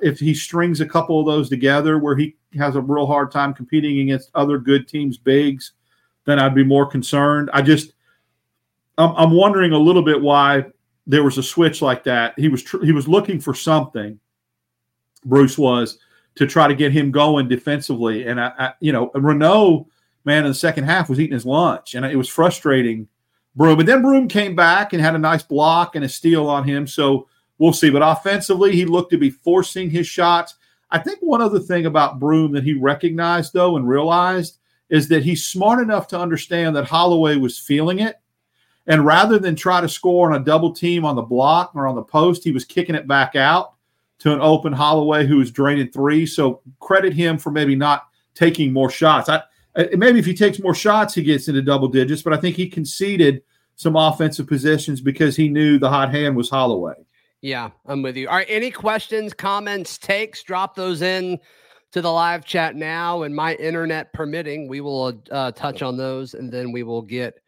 if 0.01 0.19
he 0.19 0.33
strings 0.33 0.81
a 0.81 0.85
couple 0.85 1.19
of 1.21 1.25
those 1.25 1.47
together 1.47 1.99
where 1.99 2.17
he 2.17 2.35
has 2.57 2.75
a 2.75 2.81
real 2.81 3.05
hard 3.05 3.31
time 3.31 3.53
competing 3.53 4.01
against 4.01 4.29
other 4.35 4.57
good 4.57 4.89
teams, 4.89 5.17
bigs, 5.17 5.71
then 6.25 6.37
I'd 6.37 6.53
be 6.53 6.65
more 6.65 6.85
concerned. 6.85 7.49
I 7.53 7.61
just 7.61 7.93
I'm, 8.97 9.15
I'm 9.15 9.31
wondering 9.31 9.71
a 9.71 9.77
little 9.77 10.01
bit 10.01 10.21
why 10.21 10.65
there 11.05 11.23
was 11.23 11.37
a 11.37 11.43
switch 11.43 11.81
like 11.81 12.03
that. 12.03 12.37
He 12.37 12.49
was 12.49 12.61
tr- 12.61 12.83
he 12.83 12.91
was 12.91 13.07
looking 13.07 13.39
for 13.39 13.53
something. 13.53 14.19
Bruce 15.23 15.57
was 15.57 15.99
to 16.37 16.47
try 16.47 16.67
to 16.67 16.75
get 16.75 16.91
him 16.91 17.11
going 17.11 17.47
defensively, 17.47 18.27
and 18.27 18.39
I, 18.39 18.51
I 18.57 18.73
you 18.79 18.91
know 18.91 19.09
Reneau 19.09 19.87
man 20.25 20.43
in 20.43 20.51
the 20.51 20.55
second 20.55 20.83
half 20.83 21.09
was 21.09 21.19
eating 21.19 21.33
his 21.33 21.45
lunch, 21.45 21.95
and 21.95 22.05
it 22.05 22.15
was 22.15 22.29
frustrating 22.29 23.07
Broome, 23.57 23.79
And 23.79 23.89
then 23.89 24.03
Broome 24.03 24.27
came 24.27 24.55
back 24.55 24.93
and 24.93 25.01
had 25.01 25.15
a 25.15 25.19
nice 25.19 25.41
block 25.41 25.95
and 25.95 26.05
a 26.05 26.09
steal 26.09 26.47
on 26.47 26.63
him. 26.63 26.85
So 26.85 27.27
we'll 27.57 27.73
see. 27.73 27.89
But 27.89 28.03
offensively, 28.03 28.73
he 28.73 28.85
looked 28.85 29.09
to 29.11 29.17
be 29.17 29.31
forcing 29.31 29.89
his 29.89 30.05
shots. 30.05 30.55
I 30.91 30.99
think 30.99 31.19
one 31.19 31.41
other 31.41 31.59
thing 31.59 31.87
about 31.87 32.19
Broome 32.19 32.51
that 32.51 32.63
he 32.63 32.73
recognized, 32.73 33.53
though, 33.53 33.75
and 33.75 33.89
realized 33.89 34.59
is 34.89 35.07
that 35.09 35.23
he's 35.23 35.47
smart 35.47 35.81
enough 35.81 36.07
to 36.09 36.19
understand 36.19 36.75
that 36.75 36.85
Holloway 36.85 37.35
was 37.37 37.57
feeling 37.57 37.99
it. 37.99 38.17
And 38.85 39.05
rather 39.05 39.39
than 39.39 39.55
try 39.55 39.81
to 39.81 39.89
score 39.89 40.31
on 40.31 40.39
a 40.39 40.45
double 40.45 40.71
team 40.71 41.03
on 41.03 41.15
the 41.15 41.23
block 41.23 41.71
or 41.73 41.87
on 41.87 41.95
the 41.95 42.03
post, 42.03 42.43
he 42.43 42.51
was 42.51 42.63
kicking 42.63 42.95
it 42.95 43.07
back 43.07 43.35
out 43.35 43.73
to 44.19 44.33
an 44.33 44.41
open 44.41 44.73
Holloway 44.73 45.25
who 45.25 45.37
was 45.37 45.51
draining 45.51 45.91
three. 45.91 46.25
So 46.25 46.61
credit 46.79 47.13
him 47.13 47.37
for 47.37 47.51
maybe 47.51 47.75
not 47.75 48.07
taking 48.33 48.73
more 48.73 48.89
shots. 48.89 49.29
I, 49.29 49.43
maybe 49.95 50.19
if 50.19 50.25
he 50.25 50.33
takes 50.33 50.59
more 50.59 50.75
shots, 50.75 51.13
he 51.13 51.23
gets 51.23 51.47
into 51.47 51.61
double 51.61 51.87
digits. 51.87 52.21
But 52.21 52.33
I 52.33 52.37
think 52.37 52.55
he 52.55 52.67
conceded 52.67 53.43
some 53.75 53.95
offensive 53.95 54.47
positions 54.47 55.01
because 55.01 55.35
he 55.35 55.49
knew 55.49 55.77
the 55.77 55.89
hot 55.89 56.11
hand 56.11 56.35
was 56.35 56.49
Holloway. 56.49 56.95
Yeah, 57.41 57.69
I'm 57.85 58.01
with 58.01 58.17
you. 58.17 58.27
All 58.27 58.35
right, 58.35 58.47
any 58.49 58.71
questions, 58.71 59.33
comments, 59.33 59.99
takes? 59.99 60.41
Drop 60.41 60.75
those 60.75 61.03
in 61.03 61.39
to 61.91 62.01
the 62.01 62.11
live 62.11 62.43
chat 62.43 62.75
now, 62.75 63.21
and 63.21 63.35
my 63.35 63.53
internet 63.55 64.11
permitting, 64.13 64.67
we 64.67 64.81
will 64.81 65.21
uh, 65.31 65.51
touch 65.51 65.83
on 65.83 65.95
those, 65.95 66.33
and 66.33 66.51
then 66.51 66.71
we 66.71 66.81
will 66.81 67.03
get 67.03 67.39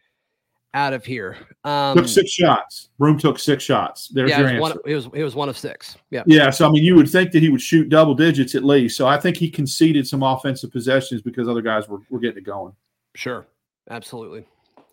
out 0.73 0.93
of 0.93 1.03
here. 1.03 1.37
Um, 1.63 1.97
took 1.97 2.07
six 2.07 2.31
shots. 2.31 2.89
Broome 2.97 3.17
took 3.17 3.39
six 3.39 3.63
shots. 3.63 4.09
There's 4.09 4.29
yeah, 4.29 4.39
your 4.39 4.47
answer. 4.49 4.61
One, 4.61 4.73
he 4.85 4.93
was 4.93 5.09
he 5.13 5.23
was 5.23 5.35
one 5.35 5.49
of 5.49 5.57
six. 5.57 5.97
Yeah. 6.11 6.23
Yeah. 6.25 6.49
So 6.49 6.67
I 6.67 6.71
mean, 6.71 6.83
you 6.83 6.95
would 6.95 7.09
think 7.09 7.31
that 7.31 7.41
he 7.41 7.49
would 7.49 7.61
shoot 7.61 7.89
double 7.89 8.13
digits 8.13 8.55
at 8.55 8.63
least. 8.63 8.97
So 8.97 9.07
I 9.07 9.17
think 9.19 9.37
he 9.37 9.49
conceded 9.49 10.07
some 10.07 10.23
offensive 10.23 10.71
possessions 10.71 11.21
because 11.21 11.47
other 11.47 11.61
guys 11.61 11.87
were, 11.87 11.99
were 12.09 12.19
getting 12.19 12.39
it 12.39 12.45
going. 12.45 12.73
Sure. 13.15 13.45
Absolutely. 13.89 14.45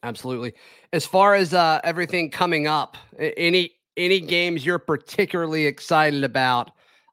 Absolutely. 0.03 0.55
As 0.93 1.05
far 1.05 1.35
as 1.35 1.53
uh, 1.53 1.81
everything 1.85 2.31
coming 2.31 2.67
up, 2.67 2.97
any 3.19 3.73
any 3.97 4.21
games 4.21 4.65
you're 4.65 4.79
particularly 4.79 5.67
excited 5.67 6.23
about 6.25 6.71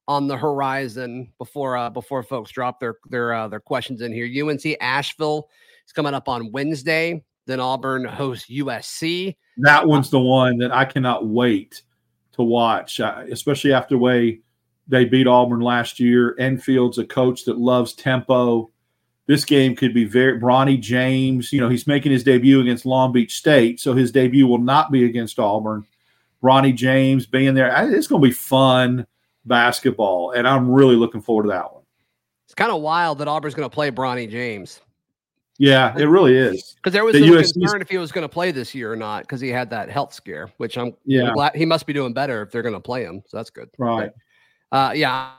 on 0.08 0.28
the 0.28 0.38
horizon 0.38 1.32
before 1.38 1.78
uh, 1.78 1.90
before 1.90 2.24
folks 2.24 2.52
drop 2.52 2.80
their 2.80 2.96
their 3.10 3.34
uh, 3.34 3.48
their 3.48 3.60
questions 3.60 4.02
in 4.02 4.14
here. 4.14 4.48
UNC 4.48 4.78
Asheville 4.82 5.50
is 5.86 5.94
coming 5.94 6.14
up 6.14 6.28
on 6.28 6.52
Wednesday. 6.52 7.24
Then 7.46 7.60
Auburn 7.60 8.06
hosts 8.06 8.50
USC. 8.50 9.36
That 9.58 9.88
one's 9.88 10.10
the 10.10 10.20
one 10.20 10.58
that 10.60 10.72
I 10.72 10.86
cannot 10.86 11.28
wait 11.28 11.84
to 12.34 12.44
watch, 12.44 13.00
uh, 13.00 13.24
especially 13.30 13.74
after 13.74 13.96
the 13.96 14.00
way 14.00 14.40
they 14.88 15.06
beat 15.06 15.28
Auburn 15.28 15.62
last 15.62 16.00
year. 16.00 16.36
Enfield's 16.40 16.98
a 16.98 17.06
coach 17.06 17.46
that 17.46 17.58
loves 17.58 17.94
tempo. 17.94 18.72
This 19.26 19.46
game 19.46 19.76
could 19.76 19.94
be 19.94 20.06
very 20.06 20.40
Bronny 20.40 20.80
James. 20.80 21.54
You 21.54 21.62
know, 21.62 21.70
he's 21.70 21.88
making 21.88 22.12
his 22.12 22.24
debut 22.24 22.60
against 22.60 22.86
Long 22.86 23.14
Beach 23.14 23.38
State, 23.38 23.80
so 23.80 23.94
his 23.94 24.12
debut 24.12 24.48
will 24.48 24.58
not 24.58 24.92
be 24.92 25.06
against 25.06 25.40
Auburn. 25.40 25.86
Bronny 26.42 26.76
James 26.76 27.26
being 27.26 27.54
there, 27.54 27.72
it's 27.90 28.08
going 28.08 28.22
to 28.22 28.28
be 28.28 28.34
fun 28.34 29.08
basketball, 29.46 30.32
and 30.32 30.48
I'm 30.48 30.70
really 30.70 30.96
looking 30.96 31.22
forward 31.22 31.44
to 31.44 31.50
that 31.50 31.74
one. 31.74 31.84
It's 32.46 32.54
kind 32.54 32.72
of 32.72 32.82
wild 32.82 33.20
that 33.20 33.30
Auburn's 33.30 33.56
going 33.56 33.70
to 33.70 33.74
play 33.74 33.92
Bronny 33.92 34.30
James. 34.30 34.82
Yeah, 35.60 35.96
it 35.98 36.06
really 36.06 36.36
is. 36.36 36.74
Because 36.76 36.94
there 36.94 37.06
was 37.06 37.14
the 37.14 37.22
USC's... 37.22 37.54
concern 37.54 37.82
if 37.82 37.90
he 37.90 37.98
was 37.98 38.12
going 38.12 38.24
to 38.24 38.30
play 38.30 38.52
this 38.52 38.74
year 38.74 38.92
or 38.92 38.96
not 38.96 39.24
because 39.24 39.40
he 39.40 39.50
had 39.50 39.70
that 39.70 39.90
health 39.90 40.14
scare, 40.14 40.52
which 40.58 40.78
I'm 40.78 40.94
yeah 41.06 41.32
glad 41.34 41.56
he 41.56 41.66
must 41.66 41.86
be 41.86 41.94
doing 41.94 42.14
better 42.14 42.42
if 42.42 42.52
they're 42.52 42.64
going 42.64 42.74
to 42.74 42.80
play 42.80 43.04
him. 43.04 43.24
So 43.28 43.38
that's 43.38 43.50
good. 43.50 43.70
Right. 43.78 44.12
But, 44.72 44.78
uh, 44.78 44.92
yeah, 44.94 45.34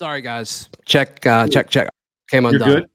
Sorry, 0.00 0.22
guys. 0.22 0.70
Check, 0.86 1.26
uh, 1.26 1.46
check, 1.46 1.68
check. 1.68 1.90
Came 2.30 2.46
undone. 2.46 2.66
You're 2.66 2.80
good. 2.80 2.90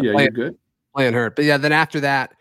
Yeah, 0.00 0.12
playing, 0.12 0.30
you're 0.34 0.46
good. 0.46 0.58
Playing 0.94 1.12
hurt, 1.12 1.36
but 1.36 1.44
yeah. 1.44 1.58
Then 1.58 1.72
after 1.72 2.00
that, 2.00 2.32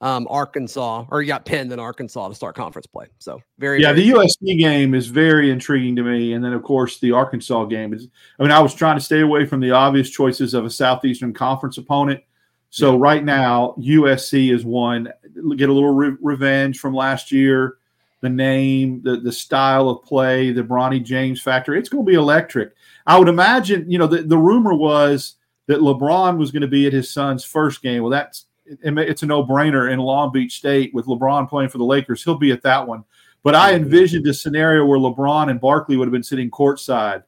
um, 0.00 0.28
Arkansas, 0.30 1.06
or 1.10 1.22
you 1.22 1.26
got 1.26 1.44
pinned 1.44 1.72
in 1.72 1.80
Arkansas 1.80 2.28
to 2.28 2.36
start 2.36 2.54
conference 2.54 2.86
play. 2.86 3.06
So 3.18 3.42
very, 3.58 3.82
yeah. 3.82 3.94
Very 3.94 4.10
the 4.10 4.16
USC 4.16 4.60
game 4.60 4.94
is 4.94 5.08
very 5.08 5.50
intriguing 5.50 5.96
to 5.96 6.04
me, 6.04 6.34
and 6.34 6.44
then 6.44 6.52
of 6.52 6.62
course 6.62 7.00
the 7.00 7.10
Arkansas 7.10 7.64
game 7.64 7.92
is. 7.92 8.06
I 8.38 8.44
mean, 8.44 8.52
I 8.52 8.60
was 8.60 8.74
trying 8.74 8.96
to 8.96 9.04
stay 9.04 9.22
away 9.22 9.44
from 9.44 9.58
the 9.58 9.72
obvious 9.72 10.08
choices 10.08 10.54
of 10.54 10.64
a 10.64 10.70
Southeastern 10.70 11.34
Conference 11.34 11.78
opponent. 11.78 12.22
So 12.70 12.92
yeah. 12.92 12.98
right 13.00 13.24
now, 13.24 13.74
USC 13.76 14.54
is 14.54 14.64
one. 14.64 15.12
Get 15.56 15.68
a 15.68 15.72
little 15.72 15.92
re- 15.92 16.16
revenge 16.20 16.78
from 16.78 16.94
last 16.94 17.32
year. 17.32 17.78
The 18.20 18.30
name, 18.30 19.02
the 19.02 19.16
the 19.16 19.32
style 19.32 19.88
of 19.88 20.04
play, 20.04 20.52
the 20.52 20.62
Bronny 20.62 21.02
James 21.02 21.42
factor. 21.42 21.74
It's 21.74 21.88
going 21.88 22.06
to 22.06 22.08
be 22.08 22.14
electric. 22.14 22.74
I 23.06 23.18
would 23.18 23.28
imagine, 23.28 23.90
you 23.90 23.98
know, 23.98 24.06
the, 24.06 24.22
the 24.22 24.38
rumor 24.38 24.74
was 24.74 25.36
that 25.66 25.80
LeBron 25.80 26.38
was 26.38 26.50
going 26.50 26.62
to 26.62 26.68
be 26.68 26.86
at 26.86 26.92
his 26.92 27.10
son's 27.10 27.44
first 27.44 27.82
game. 27.82 28.02
Well, 28.02 28.10
that's 28.10 28.46
it's 28.64 29.22
a 29.22 29.26
no 29.26 29.44
brainer 29.44 29.92
in 29.92 29.98
Long 29.98 30.32
Beach 30.32 30.56
State 30.56 30.94
with 30.94 31.06
LeBron 31.06 31.48
playing 31.48 31.70
for 31.70 31.78
the 31.78 31.84
Lakers. 31.84 32.22
He'll 32.22 32.38
be 32.38 32.52
at 32.52 32.62
that 32.62 32.86
one. 32.86 33.04
But 33.42 33.54
I 33.54 33.72
mm-hmm. 33.72 33.84
envisioned 33.84 34.26
a 34.26 34.34
scenario 34.34 34.86
where 34.86 34.98
LeBron 34.98 35.50
and 35.50 35.60
Barkley 35.60 35.96
would 35.96 36.06
have 36.06 36.12
been 36.12 36.22
sitting 36.22 36.50
courtside 36.50 37.24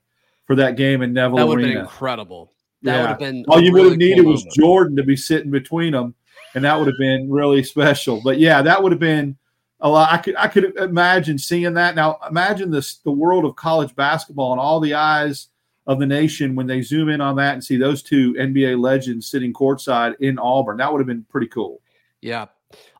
for 0.47 0.55
that 0.57 0.77
game 0.77 1.03
in 1.03 1.13
Neville 1.13 1.39
that 1.39 1.49
would 1.49 1.59
Arena. 1.59 1.69
Have 1.69 1.75
been 1.75 1.85
incredible. 1.85 2.53
That 2.83 2.93
yeah. 2.93 3.01
would 3.01 3.09
have 3.09 3.19
been 3.19 3.45
all 3.49 3.61
you 3.61 3.73
really 3.73 3.85
would 3.85 3.93
have 3.93 3.99
needed 3.99 4.23
cool 4.23 4.33
was 4.33 4.43
moment. 4.43 4.57
Jordan 4.57 4.97
to 4.97 5.03
be 5.03 5.17
sitting 5.17 5.51
between 5.51 5.93
them, 5.93 6.15
and 6.55 6.65
that 6.65 6.79
would 6.79 6.87
have 6.87 6.99
been 6.99 7.31
really 7.31 7.63
special. 7.63 8.21
But 8.23 8.39
yeah, 8.39 8.63
that 8.63 8.83
would 8.83 8.93
have 8.93 9.01
been 9.01 9.37
a 9.81 9.89
lot. 9.89 10.13
I 10.13 10.19
could 10.19 10.37
I 10.37 10.49
could 10.49 10.77
imagine 10.77 11.39
seeing 11.39 11.75
that. 11.75 11.95
Now 11.95 12.19
imagine 12.29 12.71
this 12.71 12.99
the 12.99 13.11
world 13.11 13.45
of 13.45 13.57
college 13.57 13.95
basketball 13.97 14.53
and 14.53 14.61
all 14.61 14.81
the 14.81 14.95
eyes 14.95 15.49
of 15.87 15.99
the 15.99 16.07
nation 16.07 16.55
when 16.55 16.67
they 16.67 16.81
zoom 16.81 17.09
in 17.09 17.21
on 17.21 17.37
that 17.37 17.55
and 17.55 17.63
see 17.63 17.77
those 17.77 18.03
two 18.03 18.35
NBA 18.35 18.81
legends 18.81 19.27
sitting 19.27 19.53
courtside 19.53 20.15
in 20.21 20.39
Auburn. 20.39 20.79
That 20.79 20.91
would 20.91 21.01
have 21.01 21.07
been 21.07 21.25
pretty 21.31 21.49
cool. 21.49 21.81
Yeah. 22.21 22.47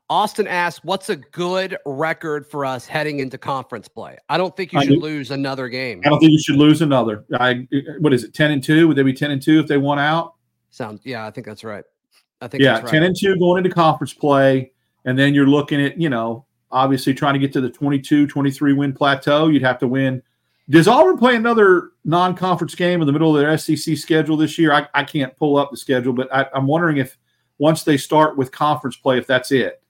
Austin 0.07 0.45
asks, 0.45 0.83
"What's 0.83 1.09
a 1.09 1.15
good 1.15 1.77
record 1.85 2.45
for 2.45 2.63
us 2.63 2.85
heading 2.85 3.19
into 3.19 3.39
conference 3.39 3.87
play?" 3.87 4.17
I 4.29 4.37
don't 4.37 4.55
think 4.55 4.71
you 4.71 4.83
should 4.83 5.01
lose 5.01 5.31
another 5.31 5.67
game. 5.67 6.01
I 6.05 6.09
don't 6.09 6.19
think 6.19 6.31
you 6.31 6.39
should 6.39 6.57
lose 6.57 6.83
another. 6.83 7.25
I 7.39 7.67
what 7.99 8.13
is 8.13 8.23
it? 8.23 8.35
Ten 8.35 8.51
and 8.51 8.63
two? 8.63 8.87
Would 8.87 8.97
they 8.97 9.03
be 9.03 9.13
ten 9.13 9.31
and 9.31 9.41
two 9.41 9.59
if 9.59 9.65
they 9.65 9.77
won 9.77 9.97
out? 9.97 10.35
Sounds 10.69 11.01
yeah, 11.05 11.25
I 11.25 11.31
think 11.31 11.47
that's 11.47 11.63
right. 11.63 11.83
I 12.39 12.47
think 12.47 12.61
yeah, 12.61 12.81
right. 12.81 12.87
ten 12.87 13.01
and 13.01 13.15
two 13.19 13.35
going 13.39 13.65
into 13.65 13.73
conference 13.73 14.13
play, 14.13 14.71
and 15.05 15.17
then 15.17 15.33
you're 15.33 15.47
looking 15.47 15.83
at 15.83 15.99
you 15.99 16.09
know 16.09 16.45
obviously 16.71 17.13
trying 17.13 17.33
to 17.33 17.39
get 17.39 17.53
to 17.53 17.61
the 17.61 17.69
22, 17.69 18.27
23 18.27 18.73
win 18.73 18.91
plateau. 18.91 19.47
You'd 19.47 19.61
have 19.61 19.79
to 19.79 19.87
win 19.87 20.21
does 20.69 20.87
Auburn 20.87 21.17
play 21.17 21.35
another 21.35 21.91
non-conference 22.03 22.75
game 22.75 23.01
in 23.01 23.07
the 23.07 23.13
middle 23.13 23.35
of 23.35 23.41
their 23.41 23.57
SEC 23.57 23.97
schedule 23.97 24.37
this 24.37 24.57
year? 24.57 24.71
I, 24.71 24.87
I 24.93 25.03
can't 25.03 25.35
pull 25.37 25.57
up 25.57 25.71
the 25.71 25.77
schedule, 25.77 26.13
but 26.13 26.33
I, 26.33 26.47
I'm 26.53 26.67
wondering 26.67 26.97
if 26.97 27.17
once 27.57 27.83
they 27.83 27.97
start 27.97 28.37
with 28.37 28.51
conference 28.51 28.97
play, 28.97 29.17
if 29.17 29.27
that's 29.27 29.51
it. 29.51 29.81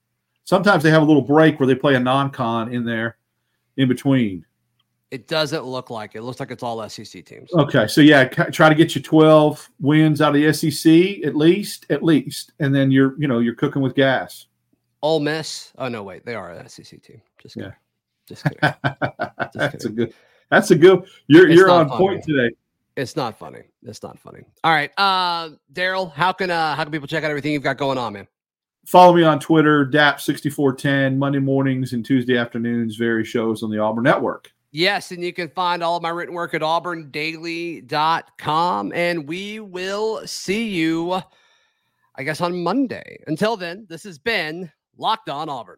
Sometimes 0.43 0.83
they 0.83 0.91
have 0.91 1.01
a 1.01 1.05
little 1.05 1.21
break 1.21 1.59
where 1.59 1.67
they 1.67 1.75
play 1.75 1.95
a 1.95 1.99
non-con 1.99 2.71
in 2.71 2.85
there 2.85 3.17
in 3.77 3.87
between. 3.87 4.45
It 5.11 5.27
doesn't 5.27 5.63
look 5.63 5.89
like 5.89 6.15
it. 6.15 6.19
it 6.19 6.21
looks 6.23 6.39
like 6.39 6.51
it's 6.51 6.61
all 6.61 6.87
SEC 6.89 7.23
teams. 7.25 7.51
Okay, 7.53 7.87
so 7.87 8.01
yeah, 8.01 8.25
try 8.25 8.69
to 8.69 8.75
get 8.75 8.95
you 8.95 9.01
12 9.01 9.69
wins 9.79 10.21
out 10.21 10.35
of 10.35 10.41
the 10.41 10.51
SEC 10.51 11.25
at 11.25 11.35
least, 11.35 11.85
at 11.89 12.03
least, 12.03 12.51
and 12.59 12.75
then 12.75 12.91
you're 12.91 13.15
you 13.17 13.27
know 13.27 13.39
you're 13.39 13.55
cooking 13.55 13.81
with 13.81 13.95
gas. 13.95 14.47
Ole 15.01 15.19
Miss. 15.19 15.71
Oh 15.77 15.87
no, 15.87 16.03
wait, 16.03 16.25
they 16.25 16.35
are 16.35 16.51
an 16.51 16.67
SEC 16.67 17.01
team. 17.01 17.21
Just 17.41 17.55
yeah. 17.55 17.71
Just 18.27 18.43
kidding. 18.43 18.59
Just 18.83 19.53
that's 19.53 19.83
kidding. 19.83 19.91
a 19.91 19.95
good. 19.95 20.13
That's 20.49 20.71
a 20.71 20.75
good. 20.75 21.05
You're 21.27 21.47
It's 21.47 21.55
you're 21.57 21.69
on 21.69 21.87
funny. 21.89 21.99
point 21.99 22.23
today. 22.23 22.55
It's 22.95 23.15
not 23.15 23.37
funny. 23.37 23.63
It's 23.83 24.01
not 24.03 24.17
funny. 24.19 24.41
All 24.63 24.71
right, 24.71 24.91
uh, 24.97 25.49
Darrell, 25.73 26.07
how 26.07 26.31
can 26.31 26.49
uh, 26.49 26.75
how 26.75 26.83
can 26.83 26.91
people 26.91 27.07
check 27.07 27.23
out 27.23 27.29
everything 27.29 27.51
you've 27.51 27.63
got 27.63 27.77
going 27.77 27.97
on, 27.97 28.13
man? 28.13 28.27
Follow 28.85 29.13
me 29.15 29.23
on 29.23 29.39
Twitter, 29.39 29.85
DAP6410, 29.85 31.17
Monday 31.17 31.39
mornings 31.39 31.93
and 31.93 32.05
Tuesday 32.05 32.37
afternoons, 32.37 32.95
various 32.95 33.27
shows 33.27 33.63
on 33.63 33.71
the 33.71 33.79
Auburn 33.79 34.03
Network. 34.03 34.51
Yes, 34.71 35.11
and 35.11 35.23
you 35.23 35.33
can 35.33 35.49
find 35.49 35.81
all 35.81 35.97
of 35.97 36.03
my 36.03 36.09
written 36.09 36.35
work 36.35 36.53
at 36.53 36.61
auburndaily.com. 36.61 38.91
And 38.93 39.27
we 39.27 39.59
will 39.59 40.27
see 40.27 40.69
you, 40.69 41.19
I 42.15 42.23
guess, 42.23 42.41
on 42.41 42.61
Monday. 42.61 43.17
Until 43.27 43.57
then, 43.57 43.85
this 43.89 44.03
has 44.03 44.19
been 44.19 44.71
Locked 44.97 45.29
On 45.29 45.49
Auburn. 45.49 45.77